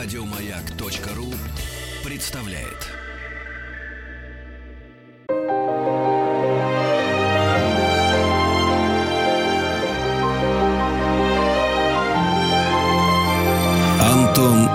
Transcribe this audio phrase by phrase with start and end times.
[0.00, 1.34] Радиомаяк.ру
[2.08, 2.86] представляет.
[14.00, 14.68] Антон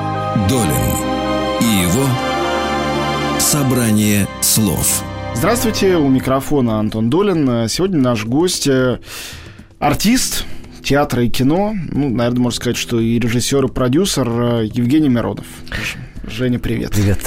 [0.50, 0.74] Долин
[1.62, 2.06] и его
[3.40, 5.04] собрание слов.
[5.36, 7.70] Здравствуйте, у микрофона Антон Долин.
[7.70, 9.00] Сегодня наш гость э,
[9.80, 10.46] артист
[10.84, 15.46] театра и кино, ну, наверное, можно сказать, что и режиссер, и продюсер э, Евгений Миронов.
[16.28, 16.92] Женя, привет.
[16.92, 17.20] Привет.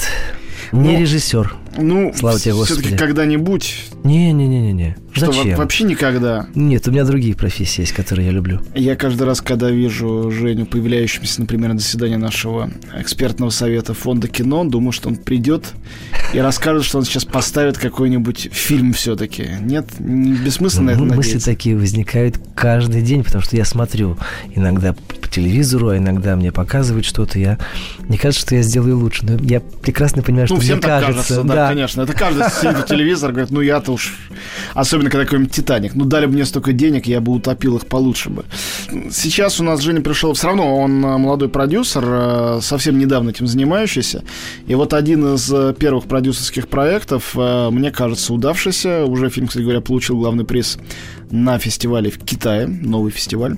[0.71, 1.55] Не Ну, режиссер.
[1.77, 2.97] Ну, Слава тебе, все-таки Господи.
[2.97, 4.95] когда-нибудь, Не-не-не-не.
[5.13, 5.51] что Зачем?
[5.51, 6.47] во- вообще никогда.
[6.55, 8.61] Нет, у меня другие профессии есть, которые я люблю.
[8.75, 14.63] Я каждый раз, когда вижу Женю, появляющимся, например, на заседании нашего экспертного совета фонда кино,
[14.63, 15.73] думаю, что он придет
[16.33, 19.45] и расскажет, что он сейчас поставит какой-нибудь фильм все-таки.
[19.61, 21.45] Нет, не бессмысленно на это Ну, Мысли надеяться.
[21.51, 24.17] такие возникают каждый день, потому что я смотрю
[24.55, 27.37] иногда по телевизору, а иногда мне показывают что-то.
[27.39, 27.57] Я
[28.09, 31.13] не кажется, что я сделаю лучше, но я прекрасно понимаю, что Ну, всем мне кажется.
[31.13, 32.01] кажется, да, конечно.
[32.01, 34.15] Это каждый сидит у говорит, ну я-то уж...
[34.73, 35.95] Особенно, когда какой-нибудь «Титаник».
[35.95, 38.45] Ну, дали бы мне столько денег, я бы утопил их получше бы.
[39.11, 40.33] Сейчас у нас Женя пришел...
[40.33, 44.23] Все равно он э, молодой продюсер, э, совсем недавно этим занимающийся.
[44.67, 49.05] И вот один из э, первых продюсерских проектов, мне кажется, удавшийся.
[49.05, 50.77] Уже фильм, кстати говоря, получил главный приз
[51.31, 53.57] на фестивале в Китае, новый фестиваль.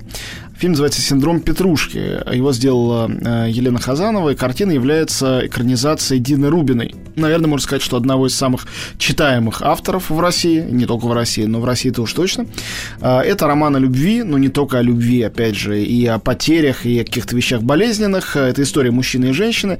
[0.60, 1.96] Фильм называется «Синдром Петрушки».
[2.34, 6.94] Его сделала э, Елена Хазанова, и картина является экранизацией Дины Рубиной.
[7.16, 8.66] Наверное, можно сказать, что одного из самых
[8.98, 12.46] читаемых авторов в России, не только в России, но в России-то уж точно.
[13.00, 16.84] Э, Это роман о любви, но не только о любви, опять же, и о потерях,
[16.84, 18.36] и о каких-то вещах болезненных.
[18.36, 19.78] Э, Это история мужчины и женщины.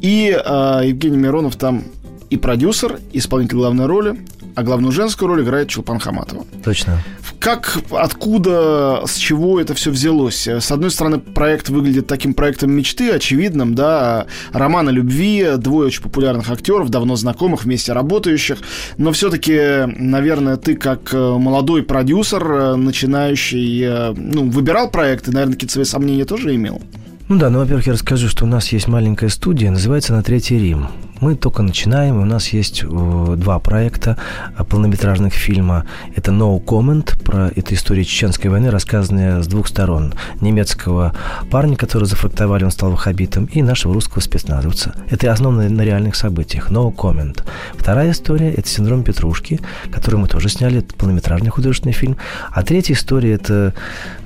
[0.00, 1.84] И Евгений Миронов там
[2.30, 4.18] и продюсер, и исполнитель главной роли,
[4.54, 6.44] а главную женскую роль играет Чулпан Хаматова.
[6.64, 6.98] Точно.
[7.38, 10.46] Как, откуда, с чего это все взялось?
[10.46, 16.02] С одной стороны, проект выглядит таким проектом мечты, очевидным, да, роман о любви, двое очень
[16.02, 18.58] популярных актеров, давно знакомых, вместе работающих,
[18.96, 25.54] но все-таки, наверное, ты как э, молодой продюсер, э, начинающий, э, ну, выбирал проекты, наверное,
[25.54, 26.80] какие-то свои сомнения тоже имел?
[27.28, 30.58] Ну да, ну, во-первых, я расскажу, что у нас есть маленькая студия, называется «На Третий
[30.58, 30.88] Рим».
[31.22, 34.18] Мы только начинаем, у нас есть э, два проекта
[34.58, 35.86] э, полнометражных фильма.
[36.16, 40.14] Это «No Comment», про эту историю Чеченской войны, рассказанная с двух сторон.
[40.40, 41.14] Немецкого
[41.48, 44.96] парня, который зафрактовали, он стал ваххабитом, и нашего русского спецназовца.
[45.10, 46.72] Это основано на реальных событиях.
[46.72, 47.44] «No Comment».
[47.74, 49.60] Вторая история– это «Синдром Петрушки»,
[49.92, 52.16] который мы тоже сняли, это полнометражный художественный фильм.
[52.50, 53.74] А третья история– это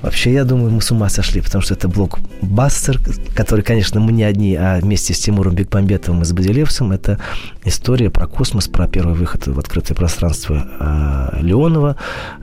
[0.01, 2.99] вообще, я думаю, мы с ума сошли, потому что это блокбастер,
[3.35, 6.86] который, конечно, мы не одни, а вместе с Тимуром Бекмамбетовым и с Базилевсом.
[6.91, 7.19] Это
[7.63, 11.95] история про космос, про первый выход в открытое пространство э, Леонова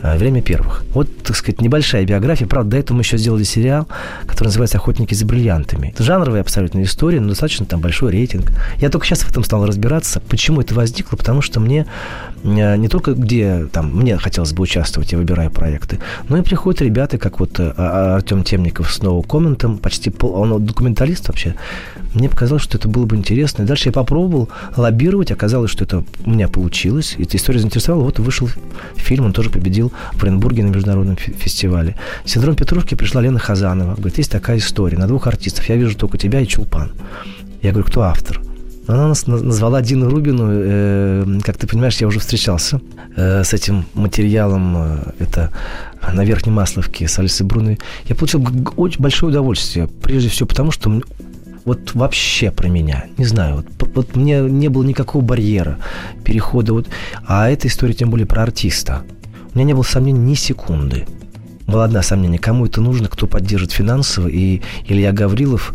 [0.02, 0.84] э, «Время первых».
[0.94, 2.46] Вот, так сказать, небольшая биография.
[2.46, 3.88] Правда, до этого мы еще сделали сериал,
[4.26, 5.88] который называется «Охотники за бриллиантами».
[5.88, 8.52] Это жанровая абсолютно история, но достаточно там большой рейтинг.
[8.78, 11.86] Я только сейчас в этом стал разбираться, почему это возникло, потому что мне
[12.42, 16.82] э, не только где там мне хотелось бы участвовать, я выбираю проекты, но и приходят
[16.82, 21.54] ребята, как вот а- Артем Темников с новым комментом, почти пол, он документалист вообще.
[22.14, 23.62] Мне показалось, что это было бы интересно.
[23.62, 27.16] И дальше я попробовал лоббировать, оказалось, что это у меня получилось.
[27.18, 28.04] Эта история заинтересовала.
[28.04, 28.48] Вот вышел
[28.94, 31.96] фильм, он тоже победил в Оренбурге на международном фе- фестивале.
[32.24, 33.94] «Синдром Петрушки» пришла Лена Хазанова.
[33.96, 35.68] Говорит, есть такая история на двух артистов.
[35.68, 36.92] Я вижу только тебя и Чулпан.
[37.62, 38.40] Я говорю, кто автор?
[38.86, 40.44] Она нас на- назвала Дину Рубину.
[40.50, 42.80] э, как ты понимаешь, я уже встречался
[43.16, 44.74] э, с этим материалом.
[44.76, 45.50] э, это
[46.12, 47.78] на Верхней Масловке с Алисой Бруной.
[48.08, 48.46] Я получил
[48.76, 49.88] очень большое удовольствие.
[50.02, 51.00] Прежде всего потому, что
[51.64, 53.06] вот вообще про меня.
[53.16, 55.78] Не знаю, вот, вот мне не было никакого барьера
[56.24, 56.72] перехода.
[56.72, 56.88] Вот,
[57.26, 59.02] а эта история тем более про артиста.
[59.52, 61.06] У меня не было сомнений ни секунды.
[61.66, 64.28] Было одно сомнение, кому это нужно, кто поддержит финансово.
[64.28, 65.72] И Илья Гаврилов,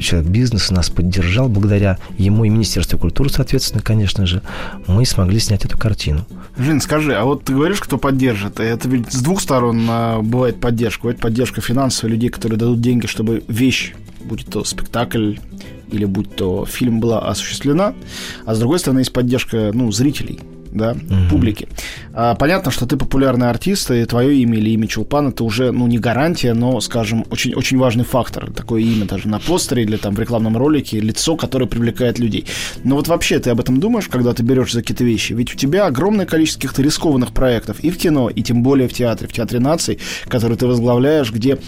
[0.00, 1.48] человек бизнеса, нас поддержал.
[1.48, 4.42] Благодаря ему и Министерству культуры, соответственно, конечно же,
[4.86, 6.26] мы смогли снять эту картину.
[6.56, 8.60] Жень, скажи, а вот ты говоришь, кто поддержит?
[8.60, 11.02] Это ведь с двух сторон а, бывает поддержка.
[11.02, 13.94] Бывает поддержка финансовая людей, которые дадут деньги, чтобы вещь,
[14.24, 15.34] будь то спектакль
[15.90, 17.94] или будь то фильм была осуществлена.
[18.44, 20.40] А с другой стороны, есть поддержка ну, зрителей,
[20.72, 21.28] да, Мгм.
[21.28, 21.68] публики.
[22.14, 25.86] А, понятно, что ты популярный артист, и твое имя или имя Чулпан это уже, ну,
[25.86, 28.50] не гарантия, но, скажем, очень, очень важный фактор.
[28.50, 32.46] Такое имя даже на постере или там в рекламном ролике, лицо, которое привлекает людей.
[32.84, 35.34] Но вот вообще ты об этом думаешь, когда ты берешь за какие-то вещи?
[35.34, 38.94] Ведь у тебя огромное количество каких-то рискованных проектов и в кино, и тем более в
[38.94, 41.58] театре, в Театре наций, который ты возглавляешь, где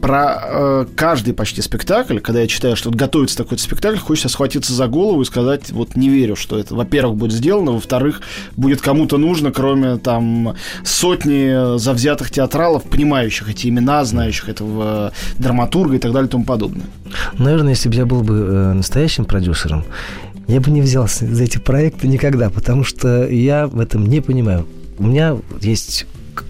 [0.00, 4.86] про э, каждый почти спектакль, когда я читаю, что готовится такой спектакль, хочется схватиться за
[4.86, 8.20] голову и сказать, вот не верю, что это, во-первых, будет сделано, во-вторых,
[8.56, 10.54] будет кому-то нужно, кроме там
[10.84, 16.86] сотни завзятых театралов, понимающих эти имена, знающих этого драматурга и так далее и тому подобное.
[17.38, 19.84] Наверное, если бы я был бы э, настоящим продюсером,
[20.48, 24.66] я бы не взялся за эти проекты никогда, потому что я в этом не понимаю.
[24.98, 26.06] У меня есть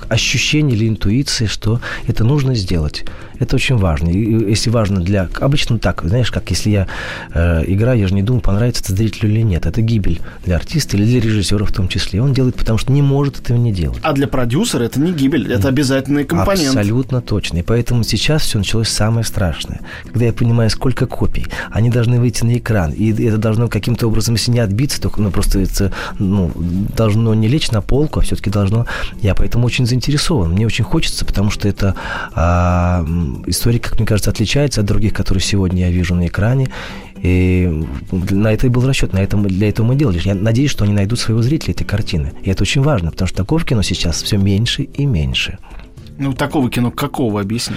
[0.08, 3.04] ощущение или интуиция, что это нужно сделать.
[3.38, 4.09] Это очень важно.
[4.09, 5.29] И если важно для...
[5.41, 6.87] Обычно так, знаешь, как если я
[7.35, 9.67] э, играю, я же не думаю, понравится это зрителю или нет.
[9.67, 12.23] Это гибель для артиста или для режиссера в том числе.
[12.23, 13.99] Он делает, потому что не может этого не делать.
[14.03, 16.69] А для продюсера это не гибель, это обязательный компонент.
[16.69, 17.59] Абсолютно точно.
[17.59, 19.81] И поэтому сейчас все началось самое страшное.
[20.05, 22.93] Когда я понимаю, сколько копий, они должны выйти на экран.
[22.93, 26.50] И это должно каким-то образом, если не отбиться, то ну, просто это ну,
[26.97, 28.87] должно не лечь на полку, а все-таки должно...
[29.21, 30.53] Я поэтому очень заинтересован.
[30.53, 31.94] Мне очень хочется, потому что это
[32.35, 33.05] а,
[33.46, 36.69] история, как мне кажется, отличается от других, которые сегодня я вижу на экране.
[37.23, 40.20] И на это и был расчет, на этом, для этого мы делали.
[40.23, 42.32] Я надеюсь, что они найдут своего зрителя этой картины.
[42.43, 45.58] И это очень важно, потому что такого кино сейчас все меньше и меньше.
[46.19, 47.76] Ну, такого кино какого, объясни?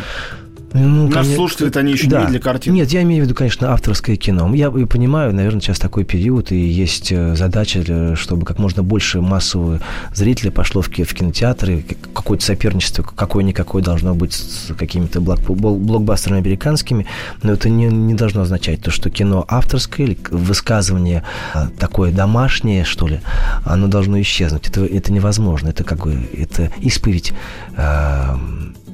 [0.73, 2.19] Ну, Наш конечно, слушатель это они еще да.
[2.19, 2.75] не видели картину.
[2.75, 4.53] Нет, я имею в виду, конечно, авторское кино.
[4.53, 9.79] Я понимаю, наверное, сейчас такой период, и есть э, задача, чтобы как можно больше массового
[10.13, 11.83] зрителей пошло в кинотеатры.
[12.13, 17.07] Какое-то соперничество, какое-никакое должно быть с какими-то блокбастерами американскими.
[17.41, 21.23] Но это не, не должно означать то, что кино авторское или высказывание
[21.53, 23.21] а, такое домашнее, что ли,
[23.65, 24.67] оно должно исчезнуть.
[24.67, 25.69] Это, это невозможно.
[25.69, 27.33] Это как бы это исповедь
[27.75, 28.35] э,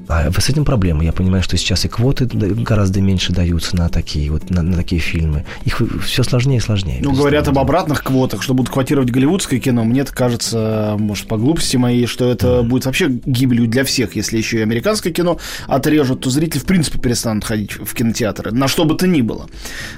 [0.07, 1.03] а с этим проблема.
[1.03, 5.01] Я понимаю, что сейчас и квоты гораздо меньше даются на такие вот на, на такие
[5.01, 5.45] фильмы.
[5.63, 6.99] Их все сложнее и сложнее.
[7.01, 9.83] Ну, говорят об обратных квотах, что будут квотировать голливудское кино.
[9.83, 12.63] Мне это кажется, может, по глупости моей, что это mm.
[12.63, 14.15] будет вообще гибелью для всех.
[14.15, 18.51] Если еще и американское кино отрежут, то зрители, в принципе, перестанут ходить в кинотеатры.
[18.51, 19.47] На что бы то ни было.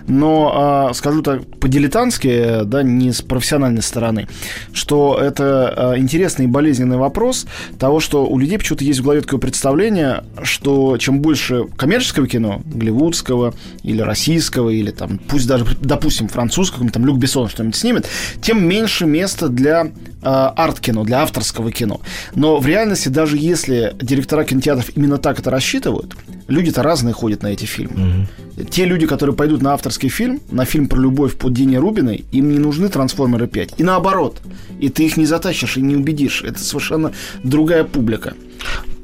[0.08, 4.28] Но, э, скажу так, по-дилетантски, да, не с профессиональной стороны,
[4.72, 7.46] что это э, интересный и болезненный вопрос
[7.80, 12.28] того, что у людей почему-то есть в голове такое представление, ощущение, что чем больше коммерческого
[12.28, 13.54] кино, голливудского
[13.84, 18.08] или российского, или там, пусть даже, допустим, французского, там Люк Бессон что-нибудь снимет,
[18.42, 19.90] тем меньше места для э,
[20.22, 22.02] арт-кино, для авторского кино.
[22.36, 26.16] Но в реальности, даже если директора кинотеатров именно так это рассчитывают,
[26.48, 28.28] люди-то разные ходят на эти фильмы.
[28.56, 28.70] Mm-hmm.
[28.70, 32.50] Те люди, которые пойдут на авторский фильм, на фильм про любовь под Дине Рубиной, им
[32.50, 33.76] не нужны «Трансформеры 5».
[33.78, 34.42] И наоборот.
[34.80, 36.44] И ты их не затащишь и не убедишь.
[36.44, 37.12] Это совершенно
[37.44, 38.34] другая публика.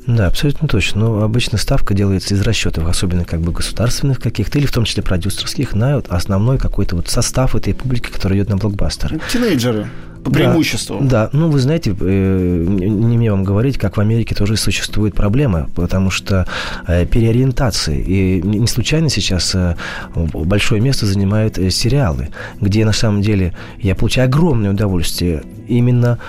[0.07, 1.01] Да, абсолютно точно.
[1.01, 5.03] Но обычно ставка делается из расчетов, особенно как бы государственных каких-то, или в том числе
[5.03, 9.19] продюсерских, на вот основной какой-то вот состав этой публики, которая идет на блокбастер.
[9.31, 9.87] Тинейджеры
[10.23, 10.99] по преимуществу.
[11.01, 15.15] Да, да, ну вы знаете, э, не мне вам говорить, как в Америке тоже существует
[15.15, 16.47] проблема, потому что
[16.87, 18.01] э, переориентации.
[18.01, 19.75] И не случайно сейчас э,
[20.15, 22.29] большое место занимают сериалы,
[22.61, 26.19] где на самом деле я получаю огромное удовольствие, именно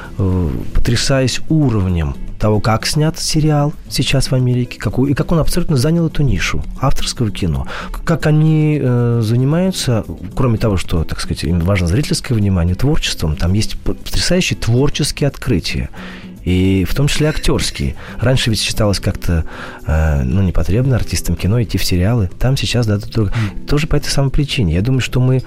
[0.74, 6.06] потрясаясь уровнем того, как снят сериал сейчас в Америке, какую, и как он абсолютно занял
[6.06, 7.66] эту нишу авторского кино.
[8.04, 10.04] Как они э, занимаются,
[10.34, 15.90] кроме того, что, так сказать, им важно зрительское внимание, творчеством, там есть потрясающие творческие открытия
[16.44, 17.96] и в том числе актерские.
[18.20, 19.44] Раньше ведь считалось как-то
[19.86, 22.30] э, ну, непотребно артистам кино идти в сериалы.
[22.38, 23.32] Там сейчас, да, друг...
[23.66, 24.74] тоже по этой самой причине.
[24.74, 25.42] Я думаю, что мы,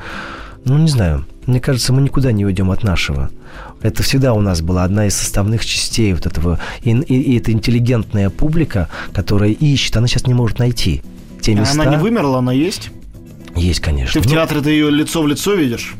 [0.65, 3.29] ну, не знаю, мне кажется, мы никуда не уйдем от нашего.
[3.81, 6.59] Это всегда у нас была одна из составных частей вот этого.
[6.81, 11.01] И, и, и эта интеллигентная публика, которая ищет, она сейчас не может найти
[11.41, 11.81] те места.
[11.81, 12.89] Она не вымерла, она есть?
[13.55, 14.21] Есть, конечно.
[14.21, 15.95] Ты в театре ты ее лицо в лицо видишь?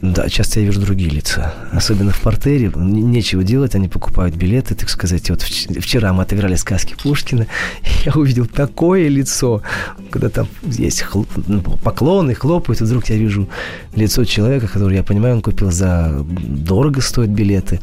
[0.00, 1.54] Да, часто я вижу другие лица.
[1.72, 2.70] Особенно в портере.
[2.74, 5.28] Нечего делать, они покупают билеты, так сказать.
[5.30, 7.46] Вот вчера мы отыграли сказки Пушкина.
[8.04, 9.62] Я увидел такое лицо,
[10.10, 11.24] когда там есть хл...
[11.46, 13.48] Ну, поклоны, хлопают, и вдруг я вижу
[13.94, 16.24] лицо человека, который, я понимаю, он купил за...
[16.24, 17.80] Дорого стоят билеты.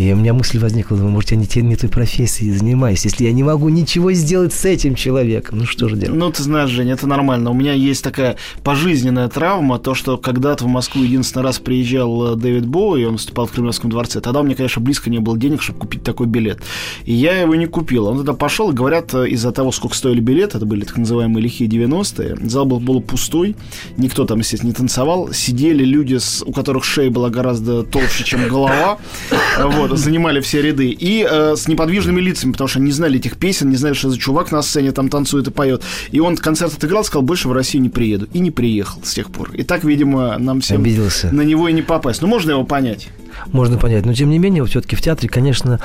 [0.00, 3.24] И у меня мысль возникла, думаю, может, я не, те, не той профессией занимаюсь, если
[3.24, 5.58] я не могу ничего сделать с этим человеком.
[5.58, 6.18] Ну, что же делать?
[6.18, 7.50] Ну, ты знаешь, Женя, это нормально.
[7.50, 12.36] У меня есть такая пожизненная травма, то, что когда-то в Москву единственный раз приезжал э,
[12.36, 15.60] Дэвид Боуи, он выступал в Кремлевском дворце, тогда у меня, конечно, близко не было денег,
[15.60, 16.62] чтобы купить такой билет.
[17.04, 18.06] И я его не купил.
[18.06, 21.42] Он тогда пошел, и говорят, э, из-за того, сколько стоили билеты, это были так называемые
[21.42, 23.54] лихие 90-е, зал был, был пустой,
[23.98, 28.96] никто там, естественно, не танцевал, сидели люди, у которых шея была гораздо толще, чем голова,
[29.62, 33.70] вот, занимали все ряды, и э, с неподвижными лицами, потому что не знали этих песен,
[33.70, 35.82] не знали, что за чувак на сцене там танцует и поет.
[36.10, 38.28] И он концерт отыграл, сказал, больше в Россию не приеду.
[38.32, 39.50] И не приехал с тех пор.
[39.52, 41.32] И так, видимо, нам всем Обиделся.
[41.32, 42.22] на него и не попасть.
[42.22, 43.08] Ну, можно его понять.
[43.46, 44.04] Можно понять.
[44.06, 45.80] Но, тем не менее, все-таки в театре, конечно,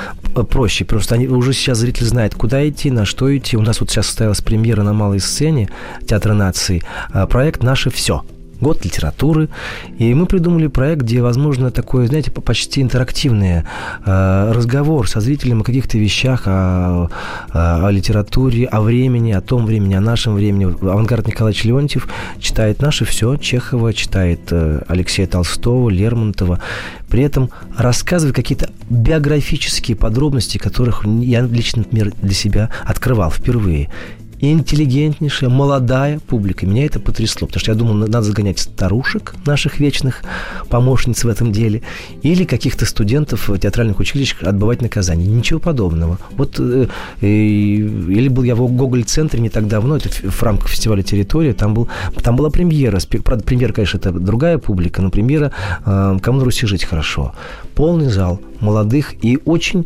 [0.49, 0.85] проще.
[0.85, 3.57] Просто они, уже сейчас зритель знает, куда идти, на что идти.
[3.57, 5.69] У нас вот сейчас состоялась премьера на малой сцене
[6.07, 6.83] Театра нации.
[7.11, 8.23] А, проект «Наше все»
[8.65, 9.49] год литературы.
[9.99, 13.61] И мы придумали проект, где возможно такой, знаете, почти интерактивный
[14.05, 17.09] э, разговор со зрителем о каких-то вещах, о,
[17.53, 20.65] о, о литературе, о времени, о том времени, о нашем времени.
[20.65, 22.07] Авангард Николаевич Леонтьев
[22.39, 26.59] читает наше все, Чехова, читает э, Алексея Толстого, Лермонтова.
[27.07, 33.89] При этом рассказывает какие-то биографические подробности, которых я лично, например, для себя открывал впервые
[34.39, 36.65] интеллигентнейшая, молодая публика.
[36.65, 40.23] Меня это потрясло, потому что я думал, надо загонять старушек, наших вечных
[40.69, 41.81] помощниц в этом деле,
[42.21, 45.27] или каких-то студентов театральных училищах отбывать наказание.
[45.27, 46.19] Ничего подобного.
[46.31, 46.87] Вот, э,
[47.21, 51.73] э, или был я в Гоголь-центре не так давно, это в рамках фестиваля «Территория», там,
[51.73, 51.89] был,
[52.21, 52.99] там была премьера.
[53.23, 55.51] Правда, премьера, конечно, это другая публика, но премьера
[55.85, 57.33] э, «Кому на Руси жить хорошо».
[57.75, 59.85] Полный зал молодых и очень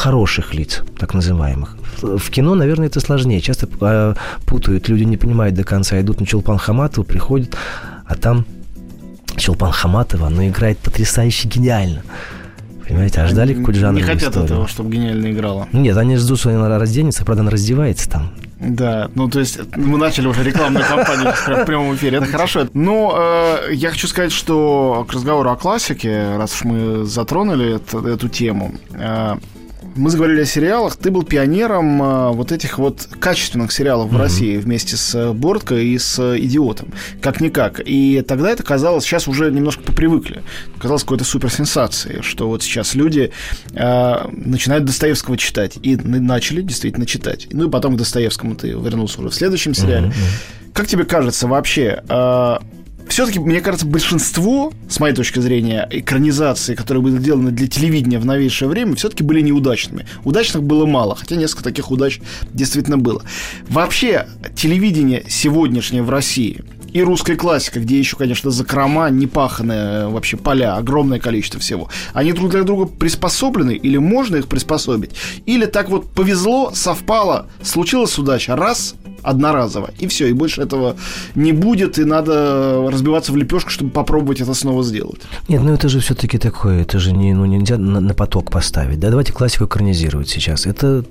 [0.00, 1.76] хороших лиц, так называемых.
[2.02, 3.40] В кино, наверное, это сложнее.
[3.40, 4.14] Часто э,
[4.46, 7.54] путают, люди не понимают до конца, идут на Чулпан Хаматова, приходят,
[8.06, 8.46] а там
[9.36, 12.02] Чулпан Хаматова, она играет потрясающе гениально.
[12.88, 14.44] Понимаете, а ждали какой-то жанр Не хотят историю.
[14.46, 15.68] этого, чтобы гениально играла.
[15.72, 18.32] Нет, они ждут, что она разденется, правда, она раздевается там.
[18.58, 22.68] Да, ну то есть мы начали уже рекламную кампанию в прямом эфире, это хорошо.
[22.72, 23.14] Но
[23.68, 28.28] э, я хочу сказать, что к разговору о классике, раз уж мы затронули это, эту
[28.28, 29.36] тему, э,
[29.96, 30.96] мы заговорили о сериалах.
[30.96, 35.76] Ты был пионером э, вот этих вот качественных сериалов в России вместе с э, Бортко
[35.76, 36.92] и с э, Идиотом.
[37.20, 37.80] Как-никак.
[37.84, 40.42] И тогда это казалось, сейчас уже немножко попривыкли.
[40.78, 43.32] Казалось какой-то суперсенсацией, что вот сейчас люди
[43.72, 45.78] э, начинают Достоевского читать.
[45.82, 47.48] И начали действительно читать.
[47.52, 50.12] Ну и потом к Достоевскому ты вернулся уже в следующем сериале.
[50.72, 52.58] Как тебе кажется вообще, э,
[53.10, 58.24] все-таки, мне кажется, большинство, с моей точки зрения, экранизаций, которые были сделаны для телевидения в
[58.24, 60.06] новейшее время, все-таки были неудачными.
[60.24, 62.20] Удачных было мало, хотя несколько таких удач
[62.52, 63.22] действительно было.
[63.68, 70.76] Вообще, телевидение сегодняшнее в России и русская классика, где еще, конечно, закрома, непаханные вообще поля,
[70.76, 71.88] огромное количество всего.
[72.12, 75.12] Они друг для друга приспособлены, или можно их приспособить,
[75.46, 79.90] или так вот повезло, совпало, случилась удача, раз, одноразово.
[79.98, 80.96] И все, и больше этого
[81.34, 85.20] не будет, и надо разбиваться в лепешку, чтобы попробовать это снова сделать.
[85.48, 88.98] Нет, ну это же все-таки такое, это же не, ну, нельзя на, на поток поставить.
[88.98, 90.66] Да, давайте классику экранизировать сейчас.
[90.66, 91.04] Это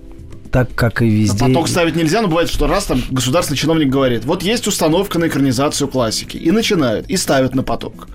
[0.51, 1.45] так, как и везде.
[1.45, 5.19] На поток ставить нельзя, но бывает, что раз там государственный чиновник говорит, вот есть установка
[5.19, 8.07] на экранизацию классики, и начинают, и ставят на поток.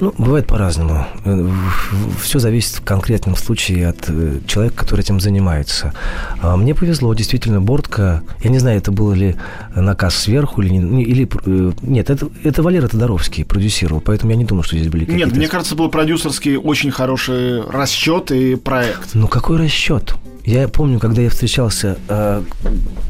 [0.00, 1.06] Ну, бывает по-разному.
[2.20, 5.92] Все зависит в конкретном случае от э, человека, который этим занимается.
[6.40, 9.36] А мне повезло, действительно, Бортка, я не знаю, это был ли
[9.74, 10.70] наказ сверху или...
[10.70, 14.90] Не, или э, нет, это, это Валера Тодоровский продюсировал, поэтому я не думаю, что здесь
[14.90, 15.26] были какие-то...
[15.26, 19.14] Нет, мне кажется, был продюсерский очень хороший расчет и проект.
[19.14, 20.14] Ну, какой расчет?
[20.44, 22.42] Я помню, когда я встречался э,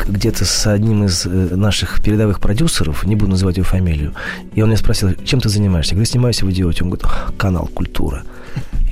[0.09, 4.15] где-то с одним из э, наших передовых продюсеров, не буду называть его фамилию,
[4.55, 5.95] и он меня спросил, чем ты занимаешься?
[5.95, 6.85] Я говорю, снимаюсь в идиоте.
[6.85, 8.23] Он говорит, канал «Культура».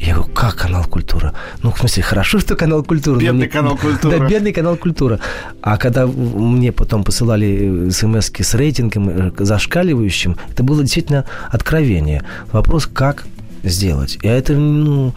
[0.00, 1.34] Я говорю, как канал «Культура»?
[1.62, 3.20] Ну, в смысле, хорошо, что канал «Культура».
[3.20, 3.48] Бедный мне...
[3.48, 4.18] канал «Культура».
[4.18, 5.20] Да, бедный канал «Культура».
[5.60, 12.24] А когда мне потом посылали смс с рейтингом э, зашкаливающим, это было действительно откровение.
[12.50, 13.24] Вопрос, как
[13.62, 14.18] сделать.
[14.22, 15.14] И это, ну,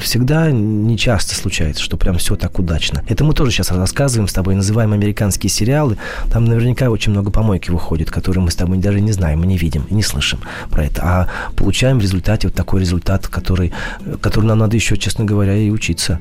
[0.00, 3.04] всегда не часто случается, что прям все так удачно.
[3.08, 5.98] Это мы тоже сейчас рассказываем с тобой, называем американские сериалы.
[6.30, 9.56] Там наверняка очень много помойки выходит, которые мы с тобой даже не знаем, мы не
[9.56, 11.02] видим не слышим про это.
[11.02, 13.72] А получаем в результате вот такой результат, который,
[14.20, 16.20] который нам надо еще, честно говоря, и учиться.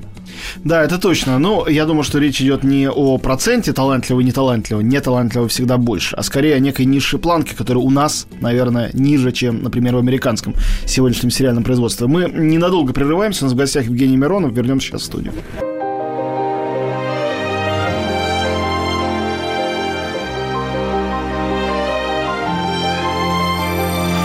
[0.63, 1.39] Да, это точно.
[1.39, 4.82] Но я думаю, что речь идет не о проценте талантливого и неталантливого.
[4.84, 9.63] Неталантливого всегда больше, а скорее о некой низшей планке, которая у нас, наверное, ниже, чем,
[9.63, 10.55] например, в американском
[10.86, 12.08] сегодняшнем сериальном производстве.
[12.08, 13.44] Мы ненадолго прерываемся.
[13.44, 14.53] У нас в гостях Евгений Миронов.
[14.53, 15.34] Вернемся сейчас в студию.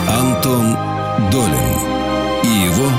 [0.07, 0.75] Антон
[1.31, 1.91] Долин
[2.43, 2.89] и его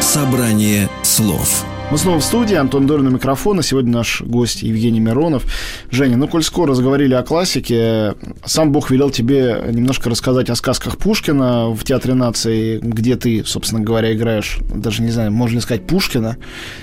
[0.00, 0.88] «Собрание
[1.20, 1.79] слов».
[1.90, 3.64] Мы снова в студии, Антон Долин у микрофона.
[3.64, 5.42] Сегодня наш гость Евгений Миронов.
[5.90, 10.98] Женя, ну, коль скоро заговорили о классике, сам Бог велел тебе немножко рассказать о сказках
[10.98, 15.84] Пушкина в Театре нации, где ты, собственно говоря, играешь, даже не знаю, можно ли сказать
[15.84, 16.36] Пушкина.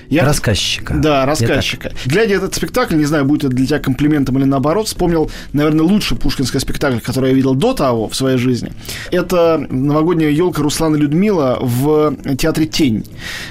[0.10, 0.26] Я...
[0.26, 0.96] Рассказчика.
[0.96, 1.94] Да, рассказчика.
[2.06, 6.18] Глядя этот спектакль, не знаю, будет это для тебя комплиментом или наоборот, вспомнил, наверное, лучший
[6.18, 8.74] пушкинский спектакль, который я видел до того в своей жизни.
[9.12, 13.06] Это новогодняя елка Руслана Людмила в Театре Тень,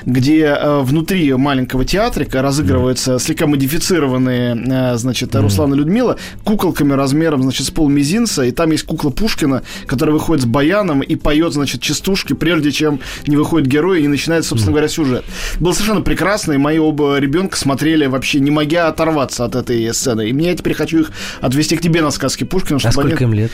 [0.04, 3.18] где э, внутри маленького театрика разыгрываются mm.
[3.20, 5.42] слегка модифицированные, значит, mm.
[5.42, 10.46] Руслана Людмила куколками размером, значит, с полмизинца, и там есть кукла Пушкина, которая выходит с
[10.46, 12.98] баяном и поет, значит, частушки, прежде чем
[13.28, 14.74] не выходит герой и начинает, собственно mm.
[14.74, 15.24] говоря, сюжет.
[15.60, 20.28] Было совершенно прекрасно, и мои оба ребенка смотрели вообще не могя оторваться от этой сцены.
[20.28, 22.80] И мне я теперь хочу их отвести к тебе на сказки Пушкина.
[22.80, 23.32] Чтобы а сколько они...
[23.32, 23.52] им лет?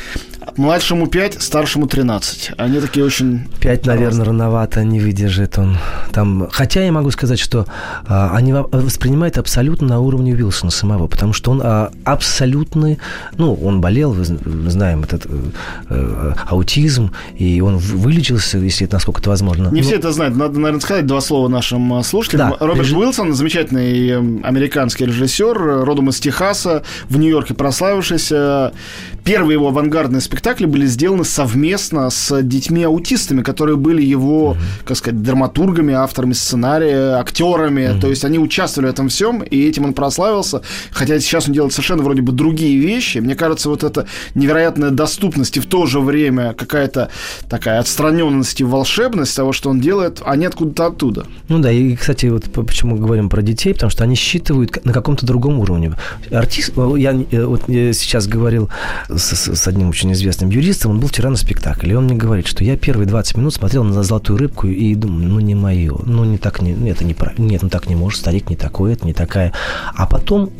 [0.56, 2.52] Младшему 5, старшему 13.
[2.56, 3.48] Они такие очень...
[3.60, 5.78] 5, наверное, рановато, не выдержит он.
[6.12, 6.48] Там...
[6.50, 7.66] Хотя я могу сказать, что
[8.06, 12.98] а, они воспринимают абсолютно на уровне Уилсона самого, потому что он а, абсолютный...
[13.36, 15.26] Ну, он болел, мы знаем, этот
[15.88, 19.68] э, аутизм, и он вылечился, если это насколько это возможно.
[19.68, 19.86] Не Но...
[19.86, 20.36] все это знают.
[20.36, 22.50] Надо, наверное, сказать два слова нашим э, слушателям.
[22.58, 22.96] Да, Роберт реж...
[22.96, 28.72] Уилсон, замечательный эм, американский режиссер, родом из Техаса, в Нью-Йорке прославившийся.
[29.24, 34.84] Первые его авангардные спектакли были сделаны совместно с детьми-аутистами, которые были его, mm-hmm.
[34.84, 37.82] как сказать, драматургами, авторами сценария, актерами.
[37.82, 38.00] Mm-hmm.
[38.00, 40.62] То есть они участвовали в этом всем, и этим он прославился.
[40.90, 43.18] Хотя сейчас он делает совершенно вроде бы другие вещи.
[43.18, 47.08] Мне кажется, вот эта невероятная доступность и в то же время какая-то
[47.48, 51.26] такая отстраненность и волшебность того, что он делает, они откуда-то оттуда.
[51.48, 54.92] Ну да, и, кстати, вот почему мы говорим про детей, потому что они считывают на
[54.92, 55.92] каком-то другом уровне.
[56.32, 58.70] Артист, я э, вот я сейчас говорил
[59.08, 62.46] с, с одним очень известным юристом, он был вчера на спектакле, и он мне говорит,
[62.46, 66.24] что я первые 20 минут смотрел на «Золотую рыбку» и думаю, ну не мое, ну
[66.24, 69.12] не так, не, это не нет, ну так не может, старик не такой, это не
[69.12, 69.52] такая.
[69.94, 70.50] А потом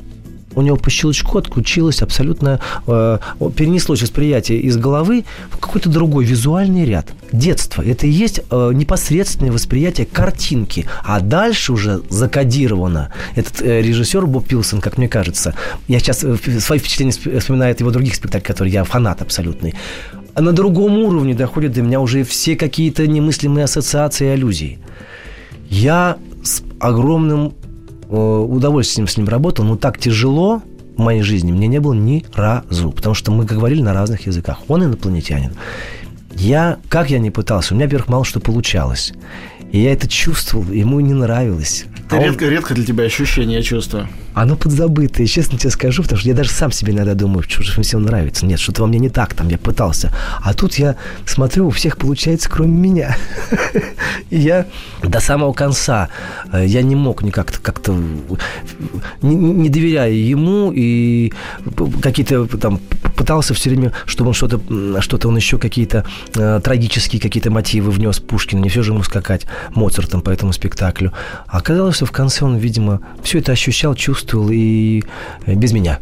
[0.55, 3.19] у него по щелчку отключилось абсолютно, э,
[3.57, 7.07] перенеслось восприятие из головы в какой-то другой визуальный ряд.
[7.33, 7.83] Детство.
[7.83, 10.87] Это и есть э, непосредственное восприятие картинки.
[11.05, 13.11] А дальше уже закодировано.
[13.35, 15.55] Этот э, режиссер Боб Пилсон, как мне кажется,
[15.89, 19.75] я сейчас э, свои впечатления вспоминаю от его других спектаклей, которые я фанат абсолютный.
[20.35, 24.79] А на другом уровне доходят до меня уже все какие-то немыслимые ассоциации и аллюзии.
[25.69, 27.55] Я с огромным
[28.17, 30.63] удовольствием с ним работал, но так тяжело
[30.97, 34.59] в моей жизни мне не было ни разу, потому что мы говорили на разных языках.
[34.69, 35.53] Он инопланетянин.
[36.35, 39.13] Я, как я не пытался, у меня, во-первых, мало что получалось.
[39.71, 41.87] И я это чувствовал, ему не нравилось.
[42.13, 42.51] Это а редко, он...
[42.51, 44.09] редко для тебя ощущение, я чувствую.
[44.35, 47.83] Оно подзабытое, честно тебе скажу, потому что я даже сам себе иногда думаю, что же
[47.83, 48.45] всем нравится.
[48.47, 50.13] Нет, что-то во мне не так, там я пытался.
[50.43, 53.17] А тут я смотрю, у всех получается, кроме меня.
[54.31, 54.67] И я
[55.03, 56.09] до самого конца,
[56.53, 57.93] э, я не мог никак-то, как-то,
[59.23, 61.33] не, не доверяя ему, и
[62.03, 62.81] какие-то там
[63.23, 64.61] пытался все время, чтобы он что-то,
[65.01, 66.05] что-то он еще какие-то
[66.35, 71.13] э, трагические какие-то мотивы внес Пушкина, не все же ему скакать Моцартом по этому спектаклю.
[71.47, 75.05] А оказалось, что в конце он, видимо, все это ощущал, чувствовал, чувствовал и
[75.47, 76.01] э, без меня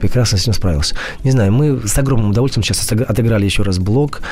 [0.00, 0.96] прекрасно с ним справился.
[1.24, 4.22] Не знаю, мы с огромным удовольствием сейчас отыграли еще раз блок,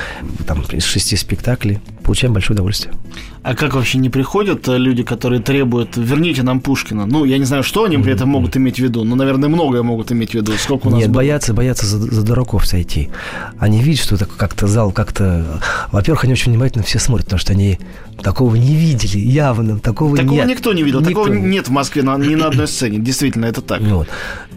[0.45, 1.79] там, из шести спектаклей.
[2.03, 2.93] Получаем большое удовольствие.
[3.41, 7.05] А как вообще не приходят э, люди, которые требуют «верните нам Пушкина»?
[7.05, 9.81] Ну, я не знаю, что они при этом могут иметь в виду, но, наверное, многое
[9.81, 10.51] могут иметь в виду.
[10.57, 11.17] Сколько у нас Нет, было?
[11.17, 13.09] боятся, боятся за, за дураков сойти.
[13.57, 15.61] Они видят, что это как-то зал как-то...
[15.91, 17.79] Во-первых, они очень внимательно все смотрят, потому что они
[18.21, 20.47] такого не видели, явно, такого, такого нет.
[20.47, 21.23] никто не видел, никто.
[21.23, 23.81] такого нет в Москве на, ни на одной сцене, действительно, это так.
[23.81, 24.09] Вот.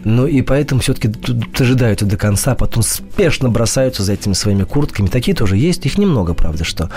[0.03, 5.07] Ну и поэтому все-таки дожидаются до конца, потом спешно бросаются за этими своими куртками.
[5.07, 6.89] Такие тоже есть, их немного, правда, что.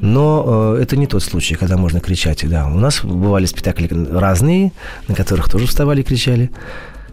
[0.00, 2.48] Но э, это не тот случай, когда можно кричать.
[2.48, 4.72] Да, у нас бывали спектакли разные,
[5.08, 6.50] на которых тоже вставали и кричали.